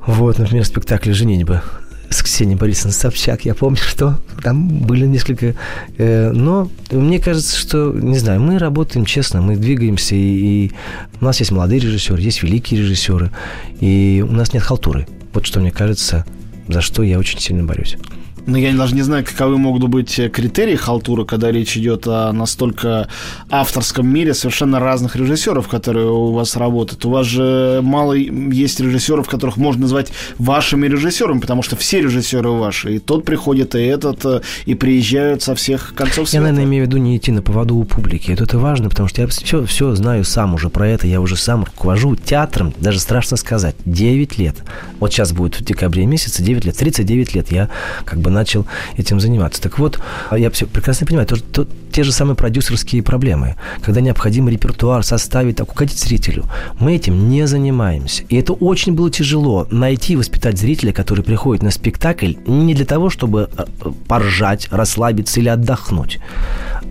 [0.05, 1.63] Вот, например, спектакль «Женитьба»
[2.09, 3.45] с Ксенией Борисовной Собчак.
[3.45, 5.55] Я помню, что там были несколько...
[5.97, 10.71] Э, но мне кажется, что, не знаю, мы работаем честно, мы двигаемся, и, и
[11.19, 13.31] у нас есть молодые режиссеры, есть великие режиссеры,
[13.79, 15.07] и у нас нет халтуры.
[15.33, 16.25] Вот что мне кажется,
[16.67, 17.97] за что я очень сильно борюсь.
[18.45, 23.07] Но я даже не знаю, каковы могут быть критерии халтуры, когда речь идет о настолько
[23.49, 27.05] авторском мире совершенно разных режиссеров, которые у вас работают.
[27.05, 32.49] У вас же мало есть режиссеров, которых можно назвать вашими режиссерами, потому что все режиссеры
[32.49, 32.95] ваши.
[32.95, 36.37] И тот приходит, и этот, э, и приезжают со всех концов света.
[36.37, 38.31] Я, наверное, имею в виду не идти на поводу у публики.
[38.31, 41.07] Это, это важно, потому что я все, все знаю сам уже про это.
[41.07, 44.55] Я уже сам руковожу театром, даже страшно сказать, 9 лет.
[44.99, 47.69] Вот сейчас будет в декабре месяце 9 лет, 39 лет я
[48.05, 48.65] как бы начал
[48.97, 49.61] этим заниматься.
[49.61, 49.99] Так вот,
[50.31, 55.57] я все прекрасно понимаю, то, то, те же самые продюсерские проблемы, когда необходимо репертуар составить,
[55.57, 56.45] так угодить зрителю.
[56.79, 58.23] Мы этим не занимаемся.
[58.29, 63.09] И это очень было тяжело найти, воспитать зрителя, который приходит на спектакль не для того,
[63.09, 63.65] чтобы э,
[64.07, 66.19] поржать, расслабиться или отдохнуть,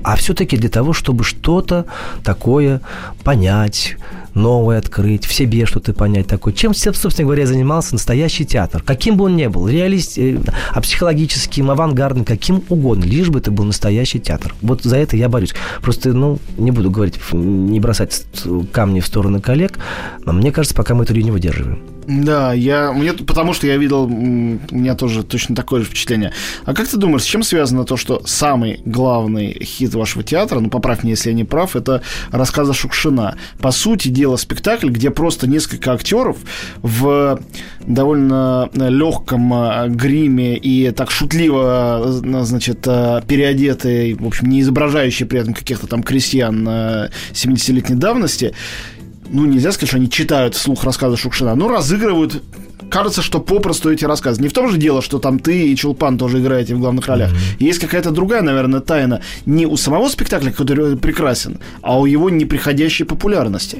[0.03, 1.87] а все-таки для того, чтобы что-то
[2.22, 2.81] такое
[3.24, 3.96] понять,
[4.35, 6.53] новое открыть, в себе что-то понять такое.
[6.53, 8.83] Чем, собственно говоря, занимался настоящий театр?
[8.83, 10.38] Каким бы он ни был, реалист, э,
[10.73, 14.55] а психологическим, авангардным, каким угодно, лишь бы это был настоящий театр.
[14.62, 15.55] Вот за это я борюсь.
[15.83, 18.25] Просто, ну, не буду говорить, не бросать
[18.73, 19.79] камни в сторону коллег,
[20.25, 21.81] мне кажется, пока мы эту линию выдерживаем.
[22.06, 26.32] Да, я, мне, потому что я видел, у меня тоже точно такое же впечатление.
[26.64, 30.70] А как ты думаешь, с чем связано то, что самый главный хит вашего театра, ну,
[30.70, 33.36] поправь меня, если я не прав, это рассказа Шукшина.
[33.60, 36.38] По сути дела, спектакль, где просто несколько актеров
[36.82, 37.40] в
[37.80, 45.26] довольно легком э, гриме и так шутливо, э, значит, э, переодетые, в общем, не изображающие
[45.28, 46.66] при этом каких-то там крестьян
[47.32, 48.54] 70-летней давности,
[49.33, 52.43] ну, нельзя сказать, что они читают вслух рассказы Шукшина, но разыгрывают
[52.90, 54.43] кажется, что попросту эти рассказы.
[54.43, 57.31] Не в том же дело, что там ты и Чулпан тоже играете в главных ролях.
[57.33, 57.64] Mm-hmm.
[57.64, 63.07] Есть какая-то другая, наверное, тайна не у самого спектакля, который прекрасен, а у его неприходящей
[63.07, 63.79] популярности.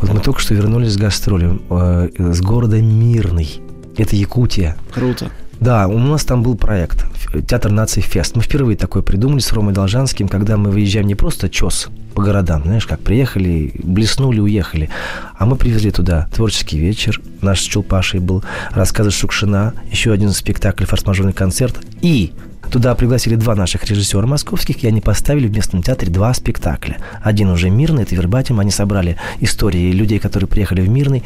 [0.00, 3.60] Вот мы только что вернулись с гастроли э, с города Мирный.
[3.96, 4.76] Это Якутия.
[4.94, 5.30] Круто.
[5.60, 7.04] Да, у нас там был проект
[7.48, 8.36] Театр нации Фест.
[8.36, 12.64] Мы впервые такой придумали с Ромой Должанским, когда мы выезжаем не просто чес по городам,
[12.64, 14.90] знаешь, как приехали, блеснули, уехали,
[15.38, 20.84] а мы привезли туда творческий вечер, наш с Чулпашей был, рассказы Шукшина, еще один спектакль,
[20.84, 22.32] форс-мажорный концерт, и
[22.72, 26.98] Туда пригласили два наших режиссера московских, и они поставили в местном театре два спектакля.
[27.22, 31.22] Один уже мирный, это Вербатим, они собрали истории людей, которые приехали в Мирный,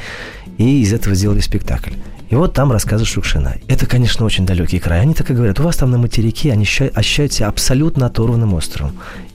[0.58, 1.94] и из этого сделали спектакль.
[2.28, 3.56] И вот там рассказы Шукшина.
[3.66, 5.00] Это, конечно, очень далекий край.
[5.00, 8.92] Они так и говорят, у вас там на материке они ощущают себя абсолютно оторванным островом.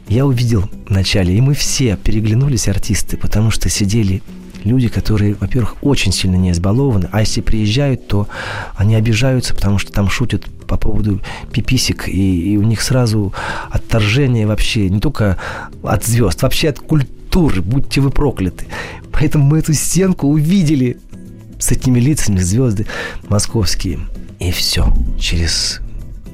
[0.08, 4.22] Я увидел вначале, и мы все переглянулись, артисты, потому что сидели
[4.64, 8.28] люди, которые, во-первых, очень сильно не избалованы, а если приезжают, то
[8.76, 13.34] они обижаются, потому что там шутят по поводу пиписик, и, и у них сразу
[13.70, 15.38] отторжение вообще не только
[15.84, 18.66] от звезд, вообще от культуры, будьте вы прокляты.
[19.12, 20.98] Поэтому мы эту стенку увидели
[21.60, 22.86] с этими лицами звезды
[23.30, 24.00] московские.
[24.40, 24.94] И все.
[25.20, 25.82] Через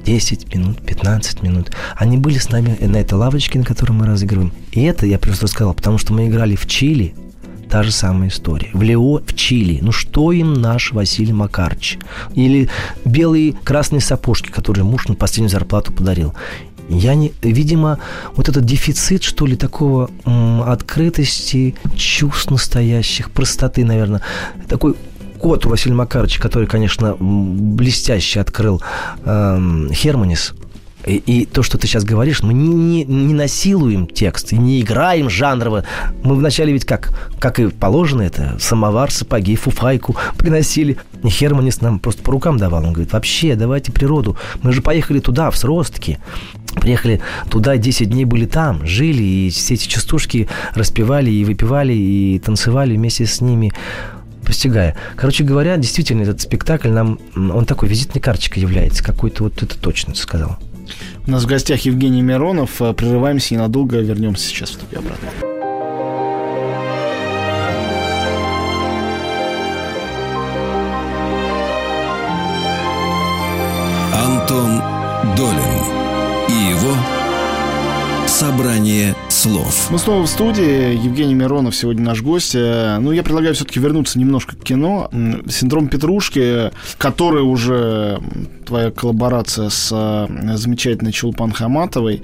[0.04, 1.70] 10 минут, 15 минут.
[1.96, 4.52] Они были с нами на этой лавочке, на которой мы разыгрываем.
[4.72, 7.14] И это я просто рассказал, потому что мы играли в Чили,
[7.70, 8.70] та же самая история.
[8.72, 9.80] В Лео, в Чили.
[9.82, 11.96] Ну что им наш Василий Макарч?
[12.34, 12.68] Или
[13.04, 16.34] белые красные сапожки, которые муж на последнюю зарплату подарил.
[16.88, 17.98] Я не, видимо,
[18.36, 24.20] вот этот дефицит, что ли, такого м, открытости, чувств настоящих, простоты, наверное,
[24.68, 24.94] такой
[25.44, 28.80] кот Василия Макаровича, который, конечно, блестяще открыл
[29.26, 30.54] э, Херманис,
[31.04, 35.28] и, и то, что ты сейчас говоришь, мы не, не, не насилуем текст не играем
[35.28, 35.84] жанрово.
[36.22, 40.96] Мы вначале ведь как, как и положено это, самовар, сапоги, фуфайку приносили.
[41.22, 42.82] И Херманис нам просто по рукам давал.
[42.82, 44.38] Он говорит, вообще, давайте природу.
[44.62, 46.20] Мы же поехали туда, в Сростки.
[46.80, 52.38] Приехали туда, 10 дней были там, жили, и все эти частушки распевали, и выпивали, и
[52.38, 53.74] танцевали вместе с ними
[54.44, 54.96] постигая.
[55.16, 60.14] Короче говоря, действительно, этот спектакль нам, он такой визитной карточкой является, какой-то вот это точно
[60.14, 60.58] сказал.
[61.26, 62.80] У нас в гостях Евгений Миронов.
[62.82, 65.28] Э, прерываемся ненадолго, вернемся сейчас в студию обратно.
[74.12, 74.82] Антон
[75.36, 75.84] Долин
[76.48, 77.23] и его
[78.34, 79.92] Собрание слов.
[79.92, 80.92] Мы снова в студии.
[80.92, 82.56] Евгений Миронов сегодня наш гость.
[82.56, 85.08] Э, ну, я предлагаю все-таки вернуться немножко к кино.
[85.48, 88.20] Синдром Петрушки, который уже
[88.64, 92.22] твоя коллаборация с э, замечательной Чулпан Хаматовой.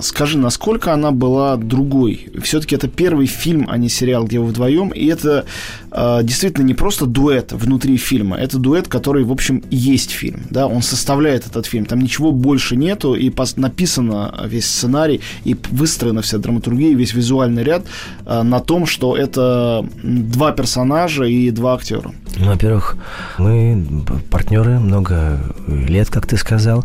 [0.00, 2.28] Скажи, насколько она была другой?
[2.42, 4.88] Все-таки это первый фильм, а не сериал, где вы вдвоем.
[4.88, 5.44] И это
[5.90, 8.38] э, действительно не просто дуэт внутри фильма.
[8.38, 10.44] Это дуэт, который, в общем, есть фильм.
[10.48, 10.66] Да?
[10.66, 11.84] Он составляет этот фильм.
[11.84, 13.14] Там ничего больше нету.
[13.14, 17.84] И написано весь сценарий, и выстроена вся драматургия, весь визуальный ряд
[18.26, 22.12] э, на том, что это два персонажа и два актера.
[22.38, 22.96] Ну, во-первых,
[23.38, 23.84] мы
[24.30, 26.84] партнеры много лет, как ты сказал,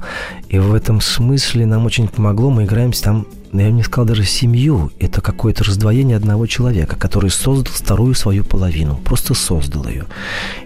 [0.50, 3.28] и в этом смысле нам очень помогло, мы играемся там
[3.64, 8.44] я бы не сказал даже семью, это какое-то раздвоение одного человека, который создал вторую свою
[8.44, 10.06] половину, просто создал ее.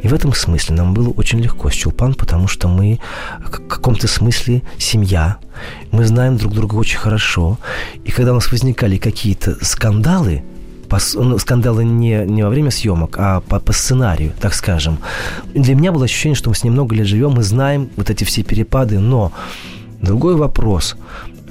[0.01, 2.99] И в этом смысле нам было очень легко с Чулпан, потому что мы
[3.39, 5.37] в каком-то смысле семья,
[5.91, 7.57] мы знаем друг друга очень хорошо,
[8.05, 10.43] и когда у нас возникали какие-то скандалы,
[11.13, 14.99] ну, скандалы не, не во время съемок, а по, по сценарию, так скажем.
[15.53, 18.23] Для меня было ощущение, что мы с ним много лет живем, мы знаем вот эти
[18.23, 19.31] все перепады, но
[20.01, 20.95] другой вопрос,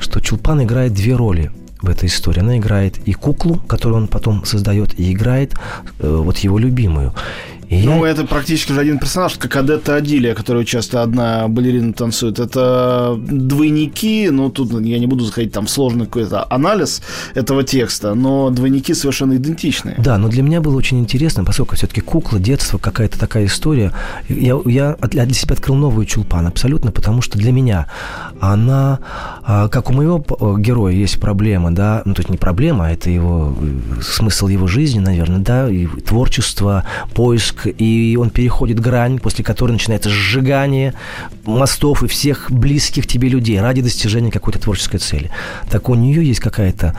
[0.01, 1.51] что Чулпан играет две роли
[1.83, 2.41] в этой истории.
[2.41, 5.55] Она играет и куклу, которую он потом создает, и играет
[5.99, 7.15] э, вот его любимую.
[7.69, 8.13] И ну, я...
[8.13, 12.39] это практически же один персонаж, как Адетта Адилия, которую часто одна балерина танцует.
[12.39, 17.03] Это двойники, ну, тут я не буду заходить там в сложный какой-то анализ
[17.35, 19.97] этого текста, но двойники совершенно идентичные.
[19.99, 23.93] Да, но для меня было очень интересно, поскольку все-таки кукла, детство, какая-то такая история.
[24.29, 27.87] Я, я для себя открыл новую Чулпан абсолютно, потому что для меня
[28.41, 29.01] она,
[29.43, 30.25] а, как у моего
[30.59, 33.55] героя есть проблема, да, ну, то есть не проблема, а это его,
[34.03, 39.73] смысл его жизни, наверное, да, и творчество, поиск спуск, и он переходит грань, после которой
[39.73, 40.95] начинается сжигание
[41.45, 45.31] мостов и всех близких тебе людей ради достижения какой-то творческой цели.
[45.71, 46.97] Так у нее есть какая-то...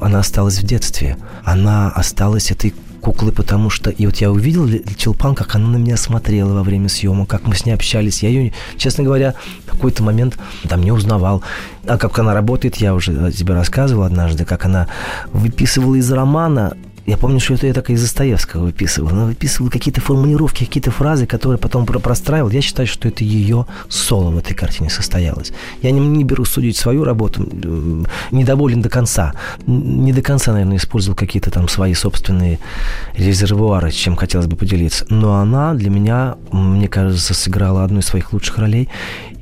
[0.00, 1.16] Она осталась в детстве.
[1.44, 3.90] Она осталась этой куклы, потому что...
[3.90, 7.54] И вот я увидел Челпан, как она на меня смотрела во время съемок, как мы
[7.54, 8.22] с ней общались.
[8.22, 9.34] Я ее, честно говоря,
[9.66, 11.42] в какой-то момент там не узнавал.
[11.86, 14.88] А как она работает, я уже тебе рассказывал однажды, как она
[15.32, 19.10] выписывала из романа я помню, что это я так из Достоевского выписывал.
[19.10, 22.48] Она выписывала какие-то формулировки, какие-то фразы, которые потом простраивал.
[22.50, 25.52] Я считаю, что это ее соло в этой картине состоялось.
[25.82, 27.46] Я не, не беру судить свою работу,
[28.30, 29.34] недоволен до конца.
[29.66, 32.58] Не до конца, наверное, использовал какие-то там свои собственные
[33.14, 35.04] резервуары, чем хотелось бы поделиться.
[35.10, 38.88] Но она для меня, мне кажется, сыграла одну из своих лучших ролей.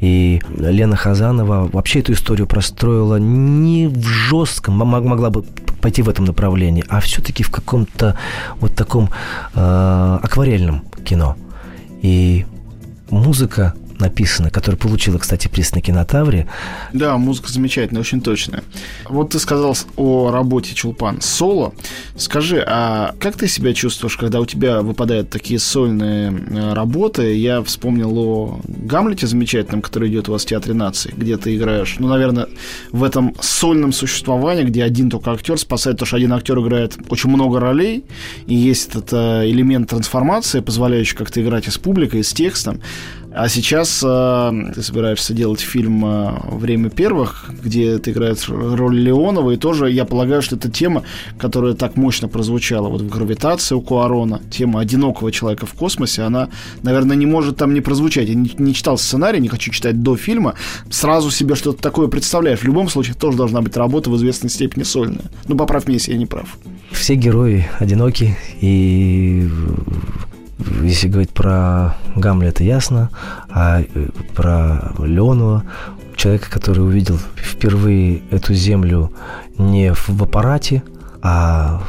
[0.01, 5.45] И Лена Хазанова вообще эту историю простроила не в жестком, могла бы
[5.83, 8.17] пойти в этом направлении, а все-таки в каком-то
[8.61, 9.11] вот таком
[9.55, 11.37] э, акварельном кино.
[12.01, 12.47] И
[13.11, 16.49] музыка написана, которая получила, кстати, приз на кинотавре.
[16.93, 18.63] Да, музыка замечательная, очень точная.
[19.09, 21.75] Вот ты сказал о работе Чулпан соло.
[22.17, 26.31] Скажи, а как ты себя чувствуешь, когда у тебя выпадают такие сольные
[26.73, 27.35] работы?
[27.35, 31.97] Я вспомнил о Гамлете замечательном, который идет у вас в Театре нации, где ты играешь,
[31.99, 32.49] ну, наверное,
[32.91, 37.31] в этом сольном существовании, где один только актер спасает, потому что один актер играет очень
[37.31, 38.05] много ролей,
[38.47, 42.81] и есть этот э, элемент трансформации, позволяющий как-то играть и с публикой, и с текстом.
[43.35, 49.53] А сейчас э, ты собираешься делать фильм э, «Время первых», где ты играешь роль Леонова,
[49.53, 51.03] и тоже я полагаю, что это тема,
[51.39, 56.51] которая так мощно прозвучала вот в «Гравитации» у Куарона, тема одинокого человека в космосе, она,
[56.83, 58.29] наверное, не может там не прозвучать.
[58.29, 60.55] Я не, не читал сценарий, не хочу читать до фильма,
[60.91, 62.61] сразу себе что-то такое представляешь.
[62.61, 65.25] В любом случае, тоже должна быть работа в известной степени сольная.
[65.49, 66.59] Ну, поправь меня, если я не прав.
[66.91, 69.49] Все герои одиноки, и
[70.83, 73.11] если говорить про Гамлета, ясно,
[73.51, 75.65] а э, про Леонова,
[76.17, 79.13] человека, который увидел впервые эту землю
[79.59, 80.83] не в аппарате,
[81.23, 81.83] а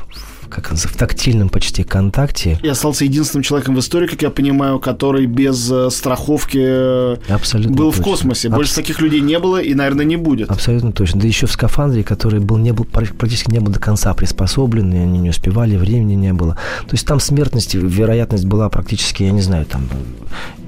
[0.53, 2.59] как в тактильном почти контакте.
[2.63, 7.75] Я остался единственным человеком в истории, как я понимаю, который без э, страховки э, Абсолютно
[7.75, 8.01] был точно.
[8.01, 8.49] в космосе.
[8.49, 8.75] Больше Абс...
[8.75, 10.49] таких людей не было и, наверное, не будет.
[10.49, 11.21] Абсолютно точно.
[11.21, 14.97] Да еще в скафандре, который был, не был, практически не был до конца приспособлен, и
[14.97, 16.55] они не успевали, времени не было.
[16.87, 19.87] То есть там смертность, вероятность была практически, я не знаю, там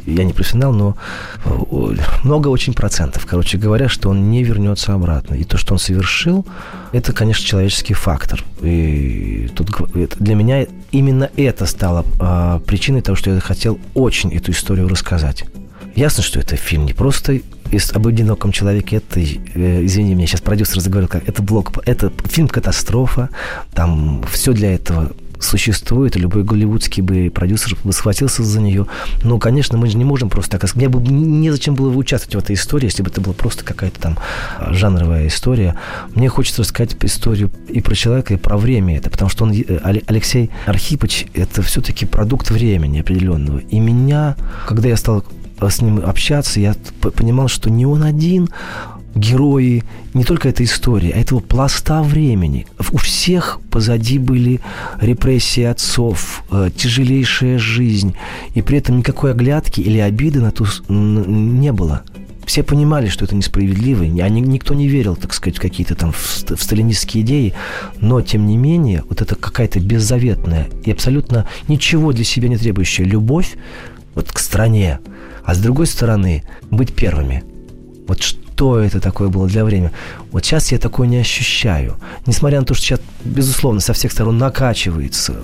[0.05, 0.97] я не профессионал, но
[1.45, 5.35] э, много очень процентов, короче говоря, что он не вернется обратно.
[5.35, 6.45] И то, что он совершил,
[6.91, 8.43] это, конечно, человеческий фактор.
[8.61, 14.51] И тут для меня именно это стало а, причиной того, что я хотел очень эту
[14.51, 15.45] историю рассказать.
[15.95, 17.39] Ясно, что это фильм не просто
[17.93, 18.97] об одиноком человеке.
[18.97, 23.29] Это, э, извини меня, сейчас продюсер заговорил, как это блок, это фильм катастрофа.
[23.73, 28.87] Там все для этого существует, любой голливудский бы продюсер бы схватился за нее.
[29.23, 30.75] Но, конечно, мы же не можем просто так...
[30.75, 33.99] Мне бы незачем было бы участвовать в этой истории, если бы это была просто какая-то
[33.99, 34.17] там
[34.59, 35.75] а, жанровая история.
[36.13, 40.01] Мне хочется рассказать историю и про человека, и про время это, потому что он, э,
[40.07, 43.59] Алексей Архипович, это все-таки продукт времени определенного.
[43.59, 44.35] И меня,
[44.67, 45.23] когда я стал
[45.61, 48.49] с ним общаться, я понимал, что не он один,
[49.15, 52.67] герои не только этой истории, а этого пласта времени.
[52.91, 54.59] У всех позади были
[54.99, 58.15] репрессии отцов, э, тяжелейшая жизнь,
[58.53, 62.03] и при этом никакой оглядки или обиды на ту не было.
[62.45, 66.61] Все понимали, что это несправедливо, а никто не верил, так сказать, в какие-то там в
[66.61, 67.53] сталинистские идеи,
[67.99, 73.05] но, тем не менее, вот это какая-то беззаветная и абсолютно ничего для себя не требующая
[73.05, 73.55] любовь
[74.13, 74.99] вот к стране,
[75.43, 77.43] а с другой стороны, быть первыми.
[78.07, 78.21] Вот
[78.55, 79.91] что это такое было для времени.
[80.31, 81.97] Вот сейчас я такое не ощущаю.
[82.25, 85.35] Несмотря на то, что сейчас, безусловно, со всех сторон накачивается.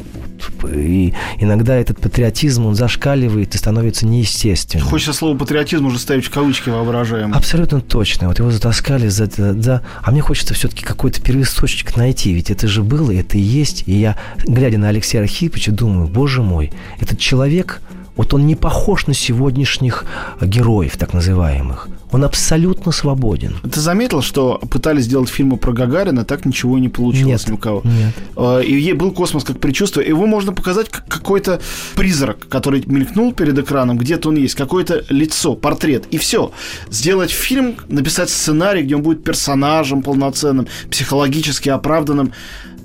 [0.73, 4.87] И иногда этот патриотизм, он зашкаливает и становится неестественным.
[4.87, 7.35] Хочется слово патриотизм уже ставить в кавычки воображаемые.
[7.35, 8.29] Абсолютно точно.
[8.29, 9.81] Вот его затаскали за, за...
[10.01, 12.31] А мне хочется все-таки какой-то первоисточник найти.
[12.31, 13.83] Ведь это же было, это и есть.
[13.87, 14.15] И я,
[14.47, 16.71] глядя на Алексея Архиповича, думаю, боже мой,
[17.01, 17.81] этот человек
[18.15, 20.05] вот он не похож на сегодняшних
[20.41, 21.87] героев, так называемых.
[22.11, 23.55] Он абсолютно свободен.
[23.63, 27.57] Ты заметил, что пытались сделать фильмы про Гагарина, так ничего не получилось нет, ни у
[27.57, 27.81] кого?
[27.85, 28.13] Нет.
[28.35, 30.07] А, и был космос как предчувствие.
[30.07, 31.61] Его можно показать как какой-то
[31.95, 36.51] призрак, который мелькнул перед экраном, где-то он есть, какое-то лицо, портрет, и все.
[36.89, 42.33] Сделать фильм, написать сценарий, где он будет персонажем полноценным, психологически оправданным,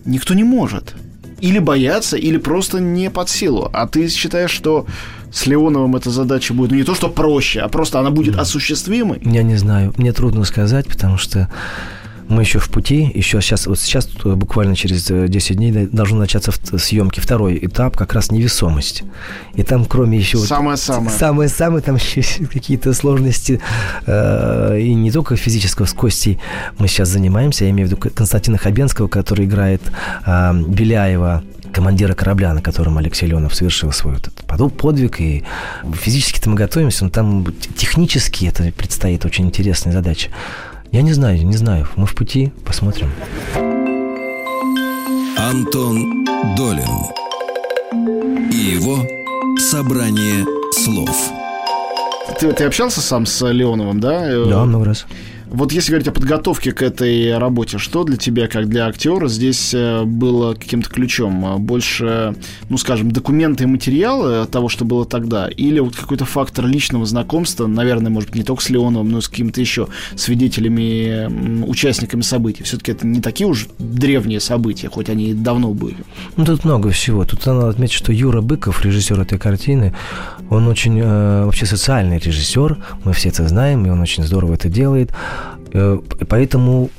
[0.05, 0.95] никто не может.
[1.47, 3.71] Или боятся, или просто не под силу.
[3.73, 4.87] А ты считаешь, что
[5.33, 9.21] с Леоновым эта задача будет ну, не то, что проще, а просто она будет осуществимой?
[9.23, 9.95] Я не знаю.
[9.97, 11.49] Мне трудно сказать, потому что
[12.29, 16.53] Мы еще в пути, еще сейчас, вот сейчас буквально через 10 э, дней должны начаться
[16.79, 19.05] съемки второй этап, как раз невесомость.
[19.55, 20.39] И там, кроме еще...
[20.39, 21.11] Самое-самое.
[21.11, 23.61] Вот, самое-самое, там еще какие-то сложности,
[24.07, 26.39] э, и не только физического, с Костей
[26.79, 29.83] мы сейчас занимаемся, я имею в виду Константина Хабенского, который играет
[30.27, 34.33] э, Беляева, командира корабля, на котором Алексей Леонов совершил свой этот
[34.77, 35.21] подвиг.
[35.21, 35.45] И
[35.93, 40.31] физически-то мы готовимся, но там технически это предстоит очень интересная задача.
[40.92, 41.87] Я не знаю, не знаю.
[41.96, 43.11] Мы в пути, посмотрим.
[45.38, 46.25] Антон
[46.57, 46.88] Долин
[48.53, 48.99] и его
[49.59, 51.31] собрание слов.
[52.38, 54.29] Ты, ты общался сам с Леоновым, да?
[54.46, 55.07] Да, много раз.
[55.49, 59.73] Вот если говорить о подготовке к этой работе, что для тебя, как для актера, здесь
[59.73, 61.63] э, было каким-то ключом?
[61.65, 62.35] Больше,
[62.69, 65.49] ну, скажем, документы и материалы того, что было тогда?
[65.49, 69.21] Или вот какой-то фактор личного знакомства, наверное, может быть, не только с Леоновым, но и
[69.21, 72.65] с какими-то еще свидетелями, участниками событий?
[72.65, 75.99] Все-таки это не такие уж древние события, хоть они и давно были.
[76.37, 77.25] Ну, тут много всего.
[77.25, 79.95] Тут надо отметить, что Юра Быков, режиссер этой картины,
[80.51, 84.69] он очень э, вообще социальный режиссер, мы все это знаем, и он очень здорово это
[84.69, 85.13] делает.
[85.72, 86.90] Э, поэтому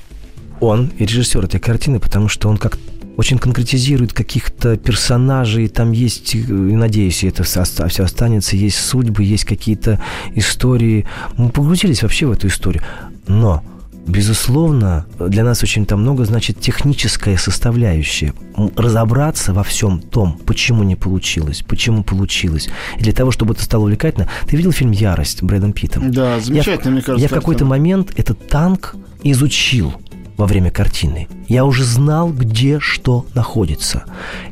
[0.60, 2.78] он и режиссер этой картины, потому что он как
[3.18, 10.00] очень конкретизирует каких-то персонажей, там есть, э, надеюсь, это все останется, есть судьбы, есть какие-то
[10.36, 11.06] истории.
[11.36, 12.84] Мы погрузились вообще в эту историю.
[13.28, 13.64] Но
[14.08, 18.34] Безусловно, для нас очень там много значит техническая составляющая.
[18.76, 22.70] Разобраться во всем том, почему не получилось, почему получилось.
[22.98, 24.30] И для того, чтобы это стало увлекательно.
[24.48, 26.12] Ты видел фильм «Ярость» Брэдом Питтом?
[26.12, 27.22] Да, замечательно, я, мне кажется.
[27.22, 29.94] Я в какой-то момент этот танк изучил
[30.38, 31.28] во время картины.
[31.48, 34.04] Я уже знал, где что находится.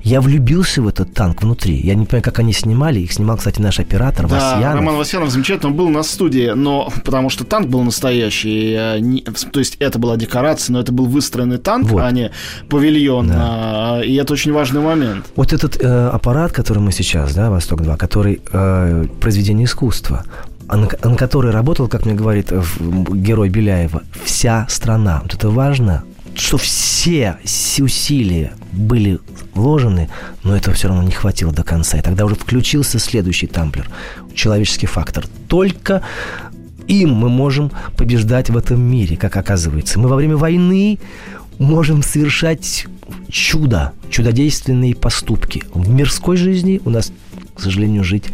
[0.03, 1.75] Я влюбился в этот танк внутри.
[1.75, 2.99] Я не понимаю, как они снимали.
[2.99, 4.79] Их снимал, кстати, наш оператор да, Васьянов.
[4.79, 5.71] Роман Васьянов замечательно.
[5.71, 8.73] Был на студии, но потому что танк был настоящий.
[8.73, 12.01] Э, не, то есть это была декорация, но это был выстроенный танк, вот.
[12.01, 12.31] а не
[12.69, 13.27] павильон.
[13.27, 13.35] Да.
[13.37, 15.25] А, и это очень важный момент.
[15.35, 20.25] Вот этот э, аппарат, который мы сейчас, да, Восток-2, который э, произведение искусства,
[20.67, 25.21] а на, на которой работал, как мне говорит герой Беляева, вся страна.
[25.23, 26.03] Вот это важно,
[26.35, 27.37] что все
[27.79, 29.19] усилия были
[29.53, 30.09] вложены,
[30.43, 31.97] но этого все равно не хватило до конца.
[31.97, 33.89] И тогда уже включился следующий тамплер,
[34.33, 35.25] человеческий фактор.
[35.47, 36.01] Только
[36.87, 39.99] им мы можем побеждать в этом мире, как оказывается.
[39.99, 40.99] Мы во время войны
[41.57, 42.85] можем совершать
[43.29, 45.63] чудо, чудодейственные поступки.
[45.73, 47.11] В мирской жизни у нас,
[47.55, 48.25] к сожалению, жить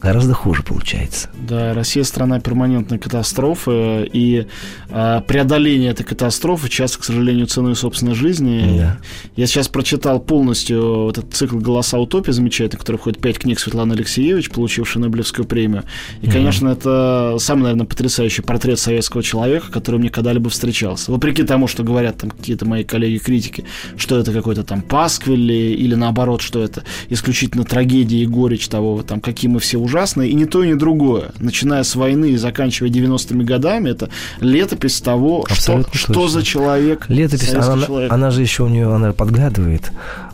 [0.00, 1.28] гораздо хуже получается.
[1.34, 4.46] Да, Россия страна перманентной катастрофы, и
[4.88, 8.78] э, преодоление этой катастрофы часто, к сожалению, ценой собственной жизни.
[8.78, 8.98] Да.
[9.36, 14.50] Я сейчас прочитал полностью этот цикл «Голоса утопии» замечательный, который входит пять книг Светланы Алексеевич,
[14.50, 15.84] получившей Нобелевскую премию.
[16.22, 16.32] И, угу.
[16.32, 21.12] конечно, это самый, наверное, потрясающий портрет советского человека, который мне когда-либо встречался.
[21.12, 23.64] Вопреки тому, что говорят там какие-то мои коллеги-критики,
[23.96, 29.20] что это какой-то там пасквиль или наоборот, что это исключительно трагедия и горечь того, там,
[29.20, 31.32] какие мы все ужасное, и ни то, ни другое.
[31.38, 34.08] Начиная с войны и заканчивая 90-ми годами, это
[34.40, 37.06] летопись того, что, что за человек.
[37.08, 38.12] Летопись, она, человек.
[38.12, 39.90] она же еще у нее, она подглядывает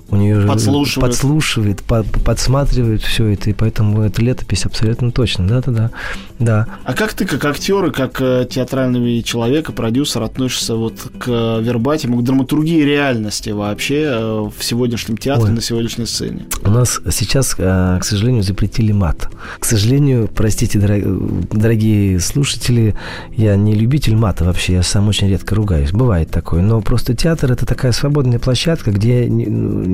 [0.09, 5.90] у нее подслушивает, подслушивает под, подсматривает все это, и поэтому это летопись абсолютно точно, да-да-да.
[6.38, 6.66] Да.
[6.85, 11.27] А как ты, как актер и как э, театральный человек и продюсер относишься вот к
[11.61, 15.55] вербатиму, к драматургии реальности вообще э, в сегодняшнем театре, Ой.
[15.55, 16.47] на сегодняшней сцене?
[16.62, 19.29] У нас сейчас, э, к сожалению, запретили мат.
[19.59, 22.95] К сожалению, простите, дорогие слушатели,
[23.35, 25.92] я не любитель мата вообще, я сам очень редко ругаюсь.
[25.92, 29.27] Бывает такое, но просто театр это такая свободная площадка, где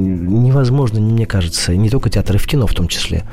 [0.02, 3.24] невозможно, мне кажется, не только театр, и в кино в том числе.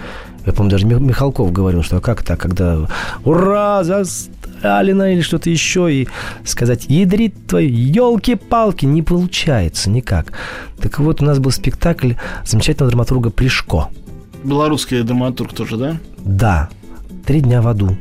[0.45, 2.87] Я помню, даже Михалков говорил, что как так, когда
[3.23, 3.83] «Ура!
[3.83, 6.07] За Сталина!» или что-то еще, и
[6.43, 10.33] сказать «Ядрит твои, елки-палки!» не получается никак.
[10.81, 12.13] Так вот, у нас был спектакль
[12.45, 13.89] замечательного драматурга Плешко.
[14.43, 15.97] Белорусский драматург тоже, да?
[16.17, 16.69] Да.
[17.25, 17.97] «Три дня в аду».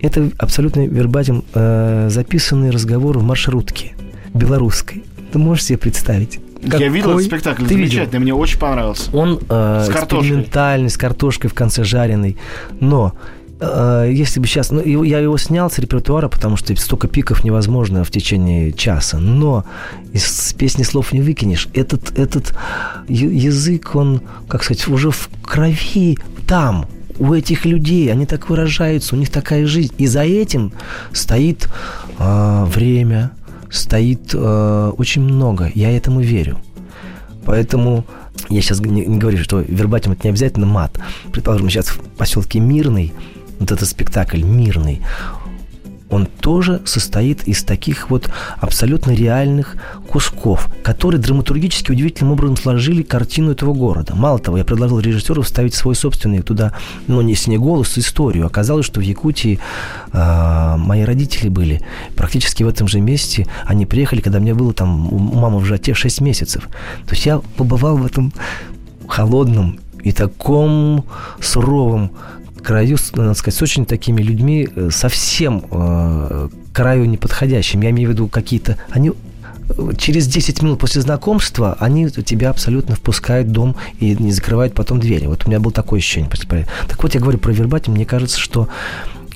[0.00, 3.92] Это абсолютно вербатим э, записанный разговор в маршрутке
[4.34, 5.04] белорусской.
[5.32, 6.40] Ты можешь себе представить?
[6.62, 6.80] Какой...
[6.80, 8.20] Я видел этот спектакль, Ты замечательный, видел?
[8.20, 9.10] мне очень понравился.
[9.12, 12.36] Он э, с экспериментальный, с картошкой в конце жареной.
[12.78, 13.14] Но
[13.60, 14.70] э, если бы сейчас...
[14.70, 19.18] Ну, я его снял с репертуара, потому что столько пиков невозможно в течение часа.
[19.18, 19.64] Но
[20.12, 21.68] из песни слов не выкинешь.
[21.74, 22.54] Этот, этот
[23.08, 26.86] язык, он, как сказать, уже в крови там,
[27.18, 29.94] у этих людей, они так выражаются, у них такая жизнь.
[29.98, 30.72] И за этим
[31.12, 31.68] стоит
[32.18, 33.32] э, время,
[33.72, 35.70] стоит э, очень много.
[35.74, 36.58] Я этому верю.
[37.44, 38.04] Поэтому
[38.48, 40.98] я сейчас не, не говорю, что вербатим это не обязательно мат.
[41.32, 43.12] Предположим, сейчас в поселке Мирный,
[43.58, 45.00] вот этот спектакль Мирный,
[46.12, 49.76] он тоже состоит из таких вот абсолютно реальных
[50.08, 54.14] кусков, которые драматургически удивительным образом сложили картину этого города.
[54.14, 56.72] Мало того, я предложил режиссеру вставить свой собственный туда,
[57.06, 58.46] ну, не, не голос, историю.
[58.46, 59.58] Оказалось, что в Якутии
[60.12, 61.80] э, мои родители были
[62.14, 63.46] практически в этом же месте.
[63.64, 66.68] Они приехали, когда мне было там у мамы в животе 6 месяцев.
[67.06, 68.32] То есть я побывал в этом
[69.08, 71.04] холодном и таком
[71.40, 72.10] суровом
[72.62, 77.82] краю, надо сказать, с очень такими людьми, э, совсем э, краю неподходящим.
[77.82, 78.78] Я имею в виду какие-то...
[78.90, 84.32] Они э, через 10 минут после знакомства они тебя абсолютно впускают в дом и не
[84.32, 85.26] закрывают потом двери.
[85.26, 86.30] Вот у меня было такое ощущение.
[86.88, 87.92] Так вот, я говорю про вербатим.
[87.92, 88.68] Мне кажется, что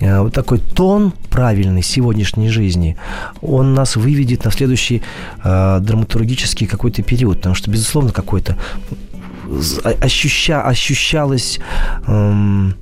[0.00, 2.96] э, вот такой тон правильный сегодняшней жизни,
[3.42, 5.02] он нас выведет на следующий
[5.44, 7.38] э, драматургический какой-то период.
[7.38, 8.56] Потому что, безусловно, какой-то
[10.00, 11.60] ощуща, ощущалось...
[12.06, 12.74] Эм,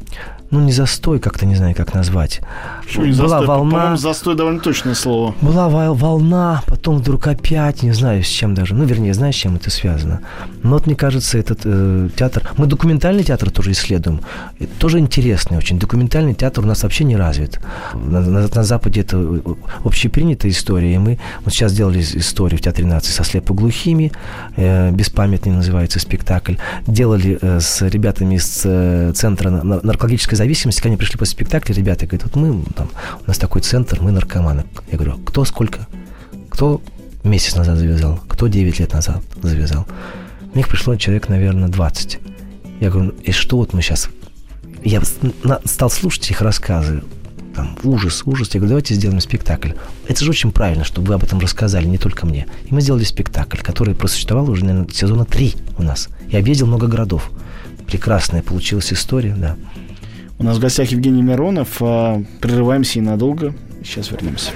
[0.55, 2.41] ну, не застой, как-то не знаю, как назвать.
[2.85, 3.47] Почему не Была застой?
[3.49, 3.71] волна.
[3.71, 5.35] По-моему, застой довольно точное слово.
[5.41, 8.75] Была волна, потом вдруг опять, не знаю, с чем даже.
[8.75, 10.21] Ну, вернее, знаю, с чем это связано.
[10.63, 12.49] Но вот мне кажется, этот э, театр...
[12.57, 14.21] Мы документальный театр тоже исследуем.
[14.61, 15.79] Это тоже интересный очень.
[15.79, 17.59] Документальный театр у нас вообще не развит.
[17.95, 19.43] На, на, на Западе это
[19.85, 20.95] общепринятая история.
[20.95, 24.13] И мы вот сейчас сделали историю в Театре нации со слепоглухими.
[24.57, 26.55] Э, «Беспамятный» называется спектакль.
[26.87, 30.81] Делали э, с ребятами из э, Центра наркологической зависимости.
[30.81, 32.91] Когда они пришли после спектакля, ребята говорят, вот мы там,
[33.25, 34.65] у нас такой центр, мы наркоманы.
[34.91, 35.87] Я говорю, кто сколько?
[36.51, 36.83] Кто
[37.23, 38.21] месяц назад завязал?
[38.29, 39.87] Кто 9 лет назад завязал?
[40.53, 42.19] Мне пришло человек, наверное, 20.
[42.81, 44.09] Я говорю, и что вот мы сейчас...
[44.85, 45.01] Я
[45.65, 47.03] стал слушать их рассказы.
[47.55, 48.49] Там, ужас, ужас.
[48.53, 49.71] Я говорю, давайте сделаем спектакль.
[50.07, 52.47] Это же очень правильно, чтобы вы об этом рассказали, не только мне.
[52.67, 56.09] И мы сделали спектакль, который просуществовал уже, наверное, сезона три у нас.
[56.29, 57.31] Я объездил много городов.
[57.87, 59.57] Прекрасная получилась история, да.
[60.39, 61.77] У нас в гостях Евгений Миронов.
[61.81, 63.55] А, прерываемся ненадолго.
[63.83, 64.51] Сейчас вернемся.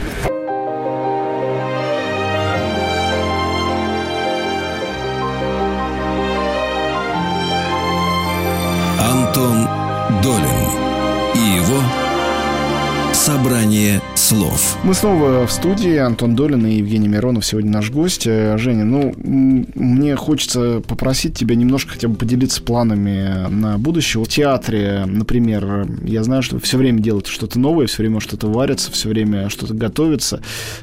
[14.15, 14.77] Слов.
[14.85, 15.97] Мы снова в студии.
[15.97, 18.27] Антон Долин и Евгений Миронов сегодня наш гость.
[18.27, 24.23] Э, Женя, ну, мне хочется попросить тебя немножко хотя бы поделиться планами на будущее.
[24.23, 28.91] В театре, например, я знаю, что все время делаете что-то новое, все время что-то варится,
[28.93, 30.43] все время что-то готовится.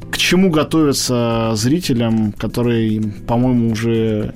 [0.10, 4.34] К чему готовиться зрителям, которые, по-моему, уже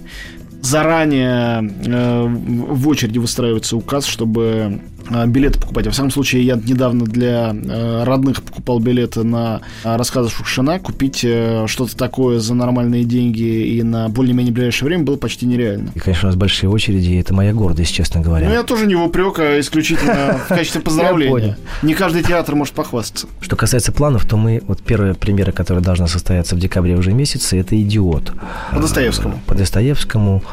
[0.61, 4.81] заранее э, в очереди выстраивается указ, чтобы
[5.27, 5.85] билеты покупать.
[5.85, 10.79] Во всяком случае, я недавно для э, родных покупал билеты на э, рассказы Шукшина.
[10.79, 15.91] Купить э, что-то такое за нормальные деньги и на более-менее ближайшее время было почти нереально.
[15.95, 18.47] И, конечно, у нас большие очереди, и это моя гордость, честно говоря.
[18.47, 21.57] Ну, я тоже не в упрек, а исключительно в качестве поздравления.
[21.81, 23.27] Не каждый театр может похвастаться.
[23.41, 27.59] Что касается планов, то мы, вот первая премьера, которая должна состояться в декабре уже месяце,
[27.59, 28.33] это «Идиот».
[28.71, 29.39] По Достоевскому.
[29.45, 30.43] По Достоевскому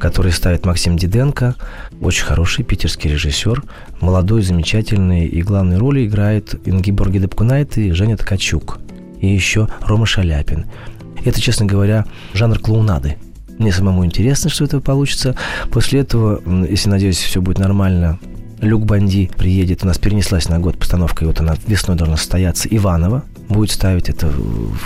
[0.00, 1.54] который ставит Максим Диденко.
[2.00, 3.62] Очень хороший питерский режиссер,
[4.00, 5.26] молодой, замечательный.
[5.26, 8.80] И главные роли играет Ингиборги Депкунайт и Женя Ткачук.
[9.20, 10.66] И еще Рома Шаляпин.
[11.24, 13.16] Это, честно говоря, жанр клоунады.
[13.58, 15.36] Мне самому интересно, что это получится.
[15.70, 18.18] После этого, если, надеюсь, все будет нормально,
[18.60, 19.84] Люк Банди приедет.
[19.84, 22.68] У нас перенеслась на год постановка, и вот она весной должна состояться.
[22.70, 24.08] Иванова будет ставить.
[24.08, 24.30] Это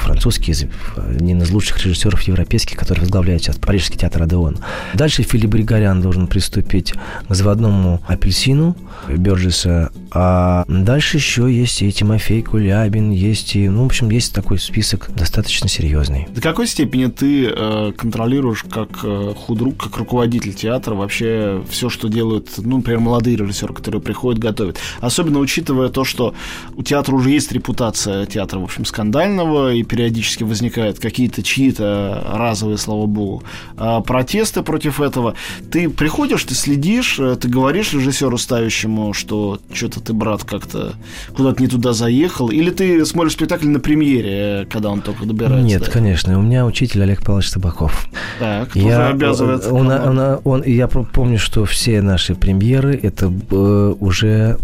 [0.03, 0.55] французский,
[0.97, 4.59] один из лучших режиссеров европейских, который возглавляет сейчас Парижский театр Адеон.
[4.95, 6.95] Дальше Филипп Григорян должен приступить
[7.29, 8.77] к заводному апельсину
[9.09, 9.91] Бёрджеса.
[10.11, 15.11] А дальше еще есть и Тимофей Кулябин, есть и, ну, в общем, есть такой список
[15.15, 16.29] достаточно серьезный.
[16.31, 22.09] До какой степени ты э, контролируешь как э, худрук, как руководитель театра вообще все, что
[22.09, 24.79] делают, ну, например, молодые режиссеры, которые приходят, готовят?
[25.01, 26.35] Особенно учитывая то, что
[26.77, 32.23] у театра уже есть репутация театра театра, в общем, скандального, и периодически возникают какие-то чьи-то
[32.33, 33.43] разовые, слава богу,
[33.77, 35.35] а, протесты против этого.
[35.71, 40.95] Ты приходишь, ты следишь, э, ты говоришь режиссеру ставящему, что что-то ты, брат, как-то
[41.37, 45.67] куда-то не туда заехал, или ты смотришь спектакль на премьере, э, когда он только добирается?
[45.67, 46.39] Нет, конечно.
[46.39, 48.09] У меня учитель Олег Павлович Табаков.
[48.39, 49.73] Так, я, обязывается.
[49.73, 54.59] Он, он, он, он, я помню, что все наши премьеры это э, уже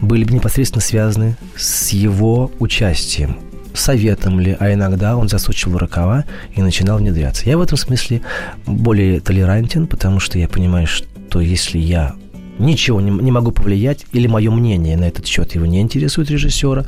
[0.00, 3.36] были непосредственно связаны с его участием участием,
[3.74, 6.24] советом ли, а иногда он засучивал рукава
[6.54, 7.48] и начинал внедряться.
[7.48, 8.22] Я в этом смысле
[8.66, 12.14] более толерантен, потому что я понимаю, что если я
[12.58, 16.84] ничего не, не могу повлиять, или мое мнение на этот счет его не интересует режиссера,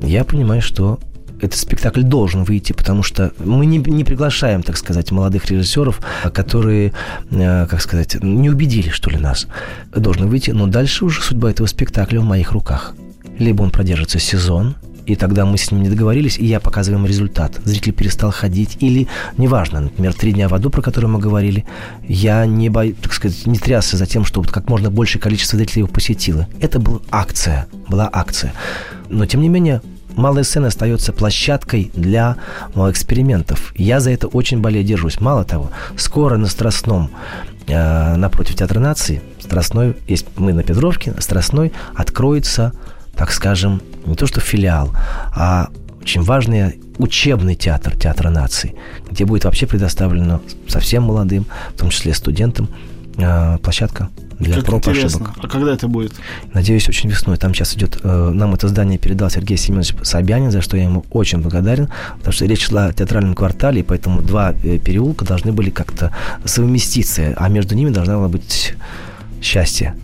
[0.00, 0.98] я понимаю, что
[1.40, 6.00] этот спектакль должен выйти, потому что мы не, не приглашаем, так сказать, молодых режиссеров,
[6.32, 6.92] которые,
[7.30, 9.46] э, как сказать, не убедили, что ли, нас.
[9.94, 12.94] Должны выйти, но дальше уже судьба этого спектакля в моих руках.
[13.38, 14.76] Либо он продержится сезон,
[15.06, 17.60] и тогда мы с ним не договорились, и я показываю ему результат.
[17.64, 19.06] Зритель перестал ходить, или,
[19.38, 21.64] неважно, например, «Три дня в аду», про который мы говорили,
[22.06, 22.84] я не, бо...
[22.92, 26.48] так сказать, не трясся за тем, чтобы как можно большее количество зрителей его посетило.
[26.60, 28.52] Это была акция, была акция.
[29.08, 29.80] Но, тем не менее,
[30.16, 32.36] малая сцена остается площадкой для
[32.74, 33.72] ну, экспериментов.
[33.76, 35.20] Я за это очень более держусь.
[35.20, 37.10] Мало того, скоро на Страстном
[37.68, 42.72] э, напротив Театра нации, Страстной, есть мы на Петровке, Страстной откроется,
[43.16, 44.90] так скажем, не то что филиал,
[45.34, 45.68] а
[46.00, 48.74] очень важный учебный театр Театра нации,
[49.10, 52.68] где будет вообще предоставлено совсем молодым, в том числе студентам,
[53.16, 54.08] э, площадка
[54.38, 55.24] для как проб интересно.
[55.24, 55.34] ошибок.
[55.42, 56.12] А когда это будет?
[56.52, 57.38] Надеюсь, очень весной.
[57.38, 57.98] Там сейчас идет...
[58.02, 61.88] Э, нам это здание передал Сергей Семенович Собянин, за что я ему очень благодарен,
[62.18, 66.12] потому что речь шла о театральном квартале, и поэтому два э, переулка должны были как-то
[66.44, 68.74] совместиться, а между ними должна была быть
[69.42, 69.94] счастье.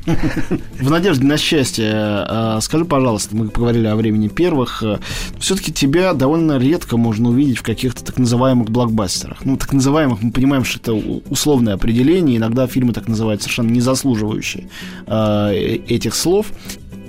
[0.78, 4.82] В надежде на счастье, э, скажи, пожалуйста, мы поговорили о времени первых.
[4.82, 4.98] э,
[5.38, 9.44] Все-таки тебя довольно редко можно увидеть в каких-то так называемых блокбастерах.
[9.44, 10.92] Ну, так называемых, мы понимаем, что это
[11.30, 12.36] условное определение.
[12.36, 14.68] Иногда фильмы так называют совершенно не заслуживающие
[15.06, 15.52] э,
[15.88, 16.46] этих слов.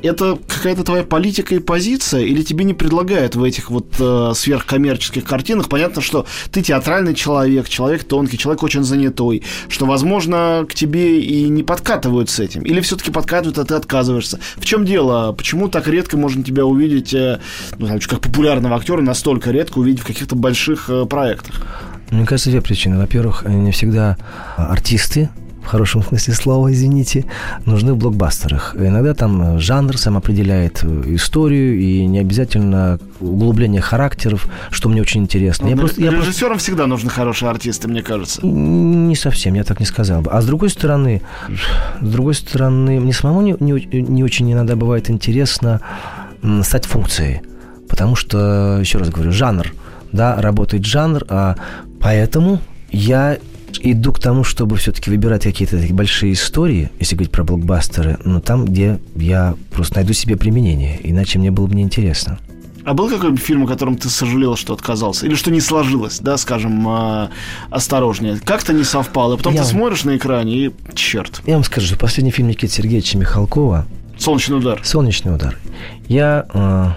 [0.04, 5.24] Это какая-то твоя политика и позиция, или тебе не предлагают в этих вот э, сверхкоммерческих
[5.24, 5.70] картинах?
[5.70, 11.48] Понятно, что ты театральный человек, человек тонкий, человек очень занятой, что, возможно, к тебе и
[11.48, 12.64] не подкатывают с этим.
[12.64, 14.42] Или все-таки подкатывают, а ты отказываешься.
[14.58, 15.32] В чем дело?
[15.32, 17.40] Почему так редко можно тебя увидеть, э,
[17.78, 21.66] ну, там, как популярного актера, настолько редко увидеть в каких-то больших э, проектах?
[22.12, 22.98] Мне кажется, две причины.
[22.98, 24.18] Во-первых, не всегда
[24.58, 25.30] артисты
[25.64, 27.26] в хорошем смысле слова, извините,
[27.66, 28.76] нужны в блокбастерах.
[28.78, 35.22] Иногда там жанр сам определяет э, историю, и не обязательно углубление характеров, что мне очень
[35.22, 35.68] интересно.
[35.68, 38.46] Я Ну, просто, я просто- Режиссерам всегда нужны хорошие артисты, мне кажется.
[38.46, 40.32] Не совсем, я так не сказал бы.
[40.32, 41.22] А с другой стороны,
[42.02, 45.80] с другой стороны, мне самому не, не, не очень иногда бывает интересно
[46.64, 47.42] стать функцией.
[47.88, 49.74] Потому что, еще раз говорю, жанр,
[50.12, 51.56] да, работает жанр, а
[52.00, 52.60] поэтому
[52.92, 53.38] я
[53.82, 58.40] иду к тому, чтобы все-таки выбирать какие-то такие большие истории, если говорить про блокбастеры, но
[58.40, 62.40] там, где я просто найду себе применение, иначе мне было бы неинтересно.
[62.86, 65.26] А был какой-нибудь фильм, о котором ты сожалел, что отказался?
[65.26, 67.30] Или что не сложилось, да, скажем, э,
[67.70, 68.40] осторожнее?
[68.44, 69.38] Как-то не совпало.
[69.38, 71.42] Потом Я- ты смотришь на экране и черт.
[71.46, 73.86] Я вам скажу, последний фильм Никиты Сергеевича Михалкова
[74.18, 74.82] Солнечный удар.
[74.84, 75.58] Солнечный удар.
[76.08, 76.90] Я э,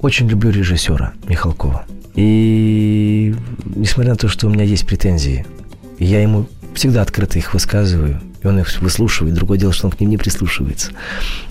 [0.00, 1.84] очень люблю режиссера Михалкова.
[2.14, 3.34] И
[3.76, 5.46] несмотря на то, что у меня есть претензии,
[5.98, 9.34] я ему всегда открыто их высказываю, и он их выслушивает.
[9.34, 10.92] Другое дело, что он к ним не прислушивается.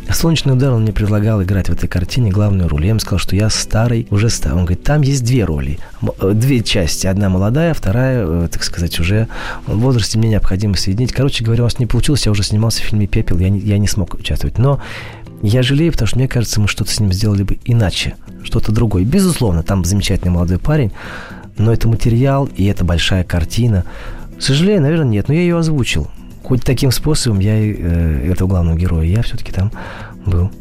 [0.07, 2.83] А «Солнечный удар» он мне предлагал играть в этой картине главную роль.
[2.83, 4.59] Я ему сказал, что я старый, уже старый.
[4.59, 5.79] Он говорит, там есть две роли,
[6.21, 7.07] э, две части.
[7.07, 9.27] Одна молодая, вторая, э, так сказать, уже
[9.65, 11.11] в возрасте мне необходимо соединить.
[11.11, 12.25] Короче говоря, у нас не получилось.
[12.25, 14.57] Я уже снимался в фильме «Пепел», я не, я не смог участвовать.
[14.57, 14.79] Но
[15.41, 19.03] я жалею, потому что мне кажется, мы что-то с ним сделали бы иначе, что-то другое.
[19.03, 20.91] Безусловно, там замечательный молодой парень,
[21.57, 23.83] но это материал и это большая картина.
[24.39, 26.07] Сожалею, наверное, нет, но я ее озвучил.
[26.43, 29.71] Хоть таким способом я э, этого главного героя, я все-таки там
[30.25, 30.51] был.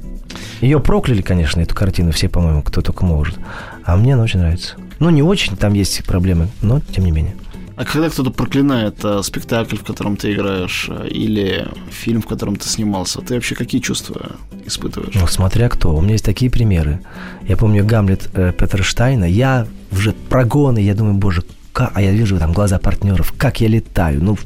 [0.61, 3.39] Ее прокляли, конечно, эту картину, все, по-моему, кто только может.
[3.85, 4.77] А мне она очень нравится.
[4.99, 7.35] Ну, не очень, там есть проблемы, но тем не менее.
[7.77, 12.57] А когда кто-то проклинает э, спектакль, в котором ты играешь, э, или фильм, в котором
[12.57, 14.33] ты снимался, ты вообще какие чувства
[14.64, 15.14] испытываешь?
[15.14, 15.95] Ну, смотря кто.
[15.95, 17.01] У меня есть такие примеры.
[17.47, 19.24] Я помню Гамлет э, Петера Штайна.
[19.24, 21.45] Я уже прогоны, я думаю, боже,
[21.77, 24.24] ка- а я вижу там глаза партнеров, как я летаю.
[24.24, 24.39] Ну,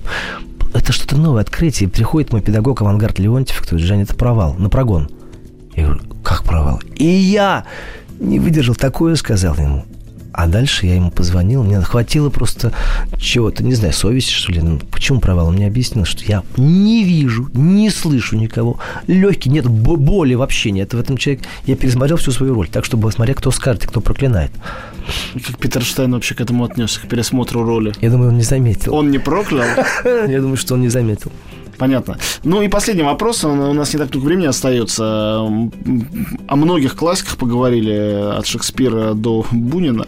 [0.75, 1.89] это что-то новое открытие.
[1.89, 5.09] Приходит мой педагог Авангард Леонтьев, кто Женя, это провал, на прогон.
[5.77, 6.81] Я говорю, как провал?
[6.97, 7.65] И я
[8.19, 9.85] не выдержал, такое сказал ему.
[10.33, 12.73] А дальше я ему позвонил, мне хватило просто
[13.19, 14.61] чего-то, не знаю, совести, что ли.
[14.63, 15.49] Ну, почему провал?
[15.49, 18.79] Он мне объяснил, что я не вижу, не слышу никого.
[19.07, 21.47] Легкий, нет бо- боли вообще нет в этом человеке.
[21.67, 24.53] Я пересмотрел всю свою роль, так чтобы смотря кто скажет и кто проклинает.
[25.35, 27.93] И Как Питер Штайн вообще к этому отнесся, к пересмотру роли?
[28.01, 28.95] Я думаю, он не заметил.
[28.95, 29.67] Он не проклял?
[30.05, 31.33] Я думаю, что он не заметил.
[31.81, 32.19] Понятно.
[32.45, 35.03] Ну и последний вопрос, у нас не так много времени остается.
[36.47, 40.07] О многих классиках поговорили, от Шекспира до Бунина.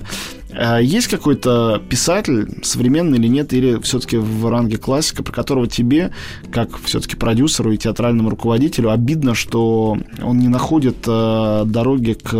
[0.55, 6.12] А Есть какой-то писатель, современный или нет, или все-таки в ранге классика, про которого тебе,
[6.53, 12.35] как все-таки продюсеру и театральному руководителю, обидно, что он не находит э, дороги к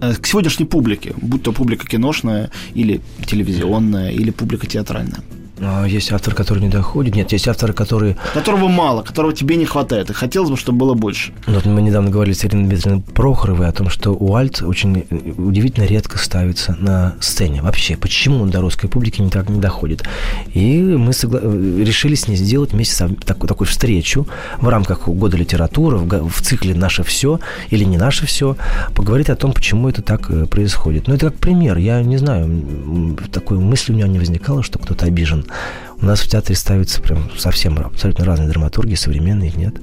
[0.00, 5.22] э, к сегодняшней публике, будь то публика киношная или телевизионная, или публика театральная.
[5.60, 7.14] А, есть авторы, которые не доходят.
[7.14, 8.16] Нет, есть авторы, которые...
[8.34, 10.10] Которого мало, которого тебе не хватает.
[10.10, 11.32] И хотелось бы, чтобы было больше.
[11.46, 15.04] Вот мы недавно говорили с Ириной Дмитриевной Прохоровой о том, что Уальт очень
[15.36, 17.62] удивительно редко ставится на сцене.
[17.62, 20.04] Вообще, почему он до русской публики не так не доходит?
[20.54, 21.40] И мы согла...
[21.40, 24.26] решили с ней сделать вместе такую, такую встречу
[24.60, 27.40] в рамках года литературы, в, в цикле «Наше все»
[27.70, 28.56] или «Не наше все»,
[28.94, 31.08] поговорить о том, почему это так э, происходит.
[31.08, 31.76] Ну, это как пример.
[31.78, 35.44] Я не знаю, такой мысли у меня не возникало, что кто-то обижен
[36.00, 39.74] у нас в театре ставятся прям совсем абсолютно разные драматурги, современные их нет.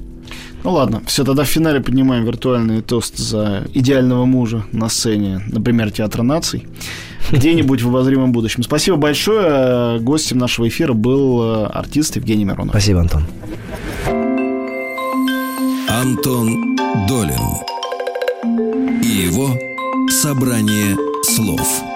[0.64, 5.92] Ну ладно, все, тогда в финале поднимаем виртуальный тост за идеального мужа на сцене, например,
[5.92, 6.66] Театра наций,
[7.30, 8.62] где-нибудь в обозримом будущем.
[8.62, 10.00] Спасибо большое.
[10.00, 12.72] Гостем нашего эфира был э, артист Евгений Миронов.
[12.72, 13.24] Спасибо, Антон.
[15.88, 16.76] Антон
[17.08, 17.40] Долин
[19.02, 19.56] и его
[20.10, 21.95] «Собрание слов».